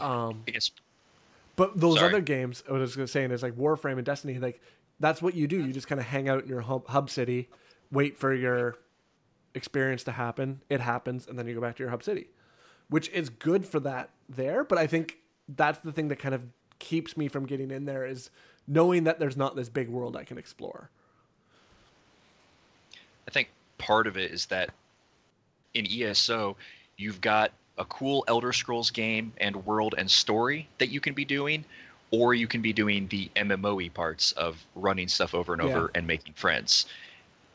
[0.00, 0.70] Um, I guess
[1.58, 2.08] but those Sorry.
[2.08, 4.38] other games, I was just saying, is like Warframe and Destiny.
[4.38, 4.62] Like
[5.00, 5.60] that's what you do.
[5.60, 7.48] You just kind of hang out in your hub, hub city,
[7.90, 8.78] wait for your
[9.56, 10.62] experience to happen.
[10.70, 12.28] It happens, and then you go back to your hub city,
[12.88, 14.62] which is good for that there.
[14.62, 15.16] But I think
[15.48, 16.46] that's the thing that kind of
[16.78, 18.30] keeps me from getting in there is
[18.66, 20.90] knowing that there's not this big world I can explore.
[23.26, 23.48] I think
[23.78, 24.70] part of it is that
[25.74, 26.56] in ESO,
[26.96, 31.24] you've got a cool Elder Scrolls game and world and story that you can be
[31.24, 31.64] doing,
[32.10, 36.06] or you can be doing the MMOE parts of running stuff over and over and
[36.06, 36.86] making friends.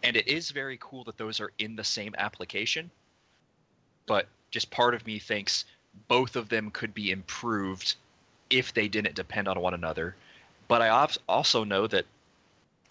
[0.03, 2.89] And it is very cool that those are in the same application,
[4.05, 5.65] but just part of me thinks
[6.07, 7.95] both of them could be improved
[8.49, 10.15] if they didn't depend on one another.
[10.67, 12.05] But I also know that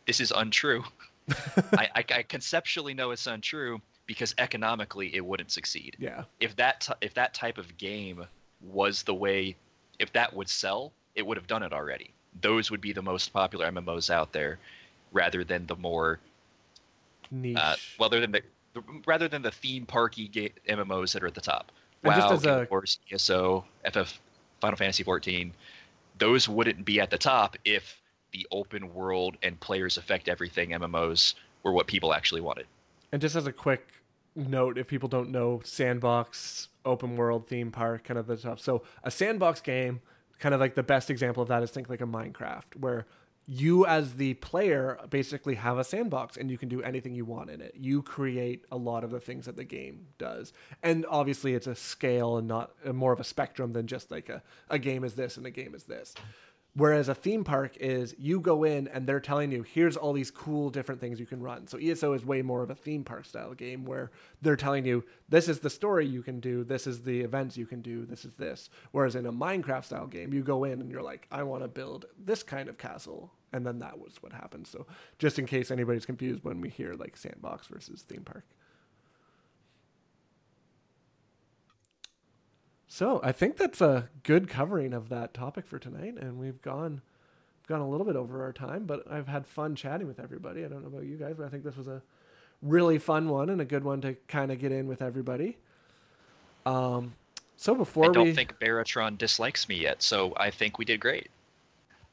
[0.06, 0.84] this is untrue.
[1.72, 5.96] I, I, I conceptually know it's untrue because economically it wouldn't succeed.
[5.98, 8.24] Yeah, If that t- if that type of game
[8.60, 9.56] was the way,
[9.98, 12.10] if that would sell, it would have done it already.
[12.40, 14.58] Those would be the most popular MMOs out there,
[15.12, 16.18] rather than the more
[17.30, 17.56] niche.
[17.58, 18.42] uh, well, rather than the
[19.06, 21.70] rather than the theme parky ga- MMOs that are at the top.
[22.02, 24.18] And WoW, a- Wars, ESO, FF,
[24.62, 25.52] Final Fantasy 14,
[26.18, 28.00] those wouldn't be at the top if
[28.32, 31.34] the open world and players affect everything MMOs
[31.64, 32.66] were what people actually wanted.
[33.10, 33.88] And just as a quick
[34.36, 38.60] note, if people don't know, sandbox, open world, theme park, kind of the stuff.
[38.60, 40.00] So a sandbox game,
[40.38, 43.06] kind of like the best example of that is think like a Minecraft, where
[43.52, 47.50] you as the player basically have a sandbox and you can do anything you want
[47.50, 47.74] in it.
[47.78, 50.54] You create a lot of the things that the game does.
[50.82, 54.30] And obviously it's a scale and not uh, more of a spectrum than just like
[54.30, 56.14] a, a game is this and a game is this.
[56.74, 60.30] Whereas a theme park is you go in and they're telling you, here's all these
[60.30, 61.66] cool different things you can run.
[61.66, 65.04] So ESO is way more of a theme park style game where they're telling you,
[65.28, 68.24] this is the story you can do, this is the events you can do, this
[68.24, 68.70] is this.
[68.92, 71.68] Whereas in a Minecraft style game, you go in and you're like, I want to
[71.68, 73.30] build this kind of castle.
[73.52, 74.66] And then that was what happened.
[74.66, 74.86] So
[75.18, 78.44] just in case anybody's confused when we hear like sandbox versus theme park.
[82.92, 87.00] So I think that's a good covering of that topic for tonight, and we've gone
[87.66, 90.62] gone a little bit over our time, but I've had fun chatting with everybody.
[90.62, 92.02] I don't know about you guys, but I think this was a
[92.60, 95.56] really fun one and a good one to kind of get in with everybody.
[96.66, 97.14] Um,
[97.56, 101.00] so before I don't we think Baratron dislikes me yet, so I think we did
[101.00, 101.30] great.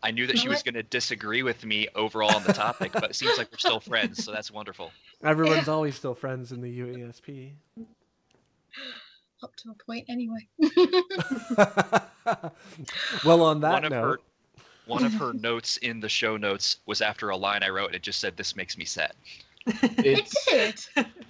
[0.02, 3.10] I knew that she was going to disagree with me overall on the topic, but
[3.10, 4.92] it seems like we're still friends, so that's wonderful.
[5.24, 7.52] everyone's always still friends in the UESP.
[9.44, 10.48] Up to a point, anyway.
[13.26, 14.20] well, on that one of note, her
[14.86, 17.96] one of her notes in the show notes was after a line I wrote, and
[17.96, 19.14] it just said, "This makes me sad."
[19.66, 20.80] it did.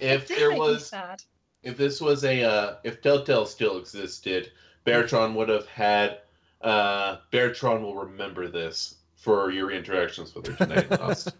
[0.00, 1.22] It did there was sad.
[1.62, 4.50] if this was a uh, if Telltale still existed,
[4.86, 6.20] Baratron would have had
[6.60, 10.90] uh, Baratron will remember this for your interactions with her tonight.
[11.00, 11.32] Lost.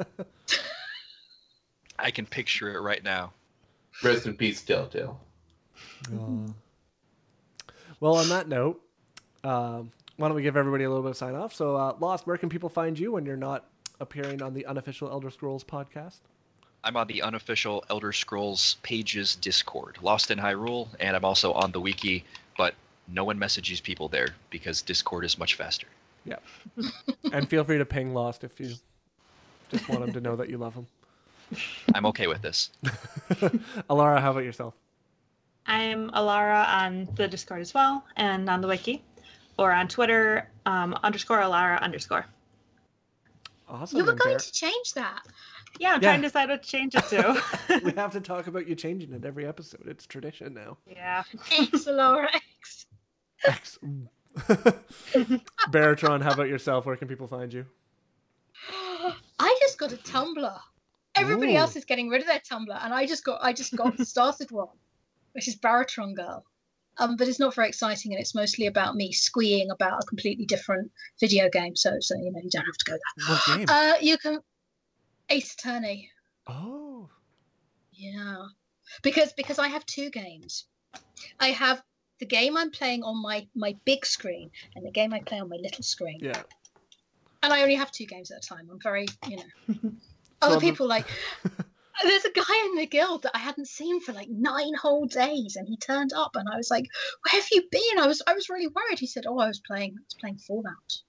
[1.99, 3.33] I can picture it right now.
[4.03, 5.21] Rest in peace, Telltale.
[6.15, 6.47] Aw.
[8.01, 8.81] well, on that note,
[9.45, 11.55] um, why don't we give everybody a little bit of sign off?
[11.55, 13.67] So, uh, Lost, where can people find you when you're not
[14.01, 16.21] appearing on the unofficial Elder Scrolls podcast?
[16.83, 21.73] I'm on the unofficial Elder Scrolls pages Discord, Lost in Hyrule, and I'm also on
[21.73, 22.50] the wiki, but
[23.09, 25.87] no one messages people there because Discord is much faster.
[26.25, 26.37] Yeah.
[27.33, 28.75] and feel free to ping Lost if you
[29.71, 30.87] just want him to know that you love him.
[31.95, 32.71] I'm okay with this.
[33.89, 34.75] Alarra, how about yourself?
[35.67, 39.03] I'm Alarra on the Discord as well and on the wiki,
[39.59, 42.27] or on Twitter um, underscore Alarra underscore.
[43.69, 43.99] Awesome.
[43.99, 45.23] You were going Bar- to change that.
[45.79, 46.09] Yeah, I'm Yeah.
[46.11, 47.43] trying to decide what to change it to.
[47.85, 49.87] we have to talk about you changing it every episode.
[49.87, 50.77] It's tradition now.
[50.91, 51.23] yeah.
[51.45, 52.87] Thanks, Laura X.
[53.45, 53.79] X.
[55.71, 56.87] Baratron, how about yourself?
[56.87, 57.67] Where can people find you?
[59.39, 60.59] I just got a Tumblr.
[61.17, 61.59] Everybody Ooh.
[61.59, 64.51] else is getting rid of their Tumblr, and I just got I just got started
[64.51, 64.69] one,
[65.33, 66.45] which is Baratron Girl.
[66.99, 70.45] Um, but it's not very exciting, and it's mostly about me squeeing about a completely
[70.45, 71.75] different video game.
[71.75, 72.99] So, so you know, you don't have to go
[73.29, 73.67] What game?
[73.69, 74.39] Uh, you can
[75.31, 76.11] Ace Attorney.
[76.47, 77.09] oh.
[77.93, 78.47] Yeah,
[79.03, 80.67] because because I have two games.
[81.39, 81.83] I have
[82.21, 85.49] the game I'm playing on my my big screen and the game I play on
[85.49, 86.19] my little screen.
[86.21, 86.43] Yeah.
[87.43, 88.69] and I only have two games at a time.
[88.71, 89.91] I'm very, you know.
[90.43, 91.07] Other the- people like.
[92.03, 95.57] There's a guy in the guild that I hadn't seen for like nine whole days,
[95.57, 96.87] and he turned up, and I was like,
[97.23, 98.99] "Where have you been?" I was, I was really worried.
[98.99, 101.03] He said, "Oh, I was playing, I was playing Fallout."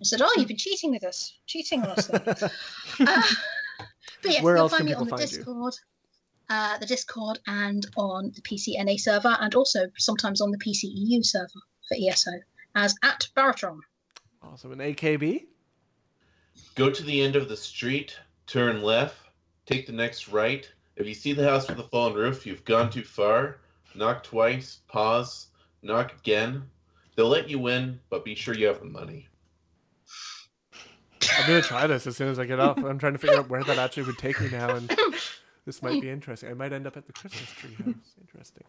[0.00, 2.08] I said, "Oh, you've been cheating with us, cheating on us."
[3.00, 3.22] Uh,
[4.22, 5.70] but yes, Where you'll else find can me on people the find you?
[6.52, 11.24] Discord, uh, the Discord, and on the PCNA server, and also sometimes on the PCEU
[11.24, 12.32] server for ESO
[12.74, 13.80] as at Baratron.
[14.42, 14.72] Awesome.
[14.72, 15.46] An AKB?
[16.74, 19.16] Go to the end of the street, turn left,
[19.66, 20.70] take the next right.
[20.96, 23.58] If you see the house with the fallen roof, you've gone too far.
[23.94, 25.48] Knock twice, pause,
[25.82, 26.62] knock again.
[27.14, 29.28] They'll let you in, but be sure you have the money.
[31.38, 32.78] I'm gonna try this as soon as I get off.
[32.78, 34.90] I'm trying to figure out where that actually would take me now, and
[35.66, 36.50] this might be interesting.
[36.50, 38.14] I might end up at the Christmas tree house.
[38.20, 38.64] Interesting.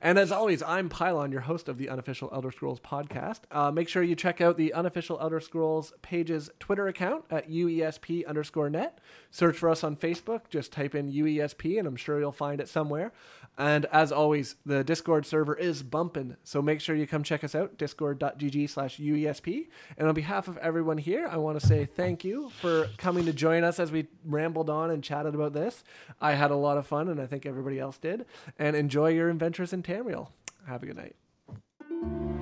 [0.00, 3.40] And as always, I'm Pylawn, your host of the unofficial Elder Scrolls podcast.
[3.50, 8.26] Uh, make sure you check out the unofficial Elder Scrolls page's Twitter account at UESP
[8.26, 8.98] underscore net.
[9.30, 10.48] Search for us on Facebook.
[10.48, 13.12] Just type in UESP, and I'm sure you'll find it somewhere.
[13.56, 17.54] And as always, the Discord server is bumping, so make sure you come check us
[17.54, 19.68] out, discord.gg slash UESP.
[19.96, 23.32] And on behalf of everyone here, I want to say thank you for coming to
[23.32, 25.84] join us as we rambled on and chatted about this.
[26.20, 28.26] I had a lot of fun, and I think everybody else did.
[28.58, 30.28] And enjoy your adventures and Tamriel.
[30.66, 32.33] Have a good night.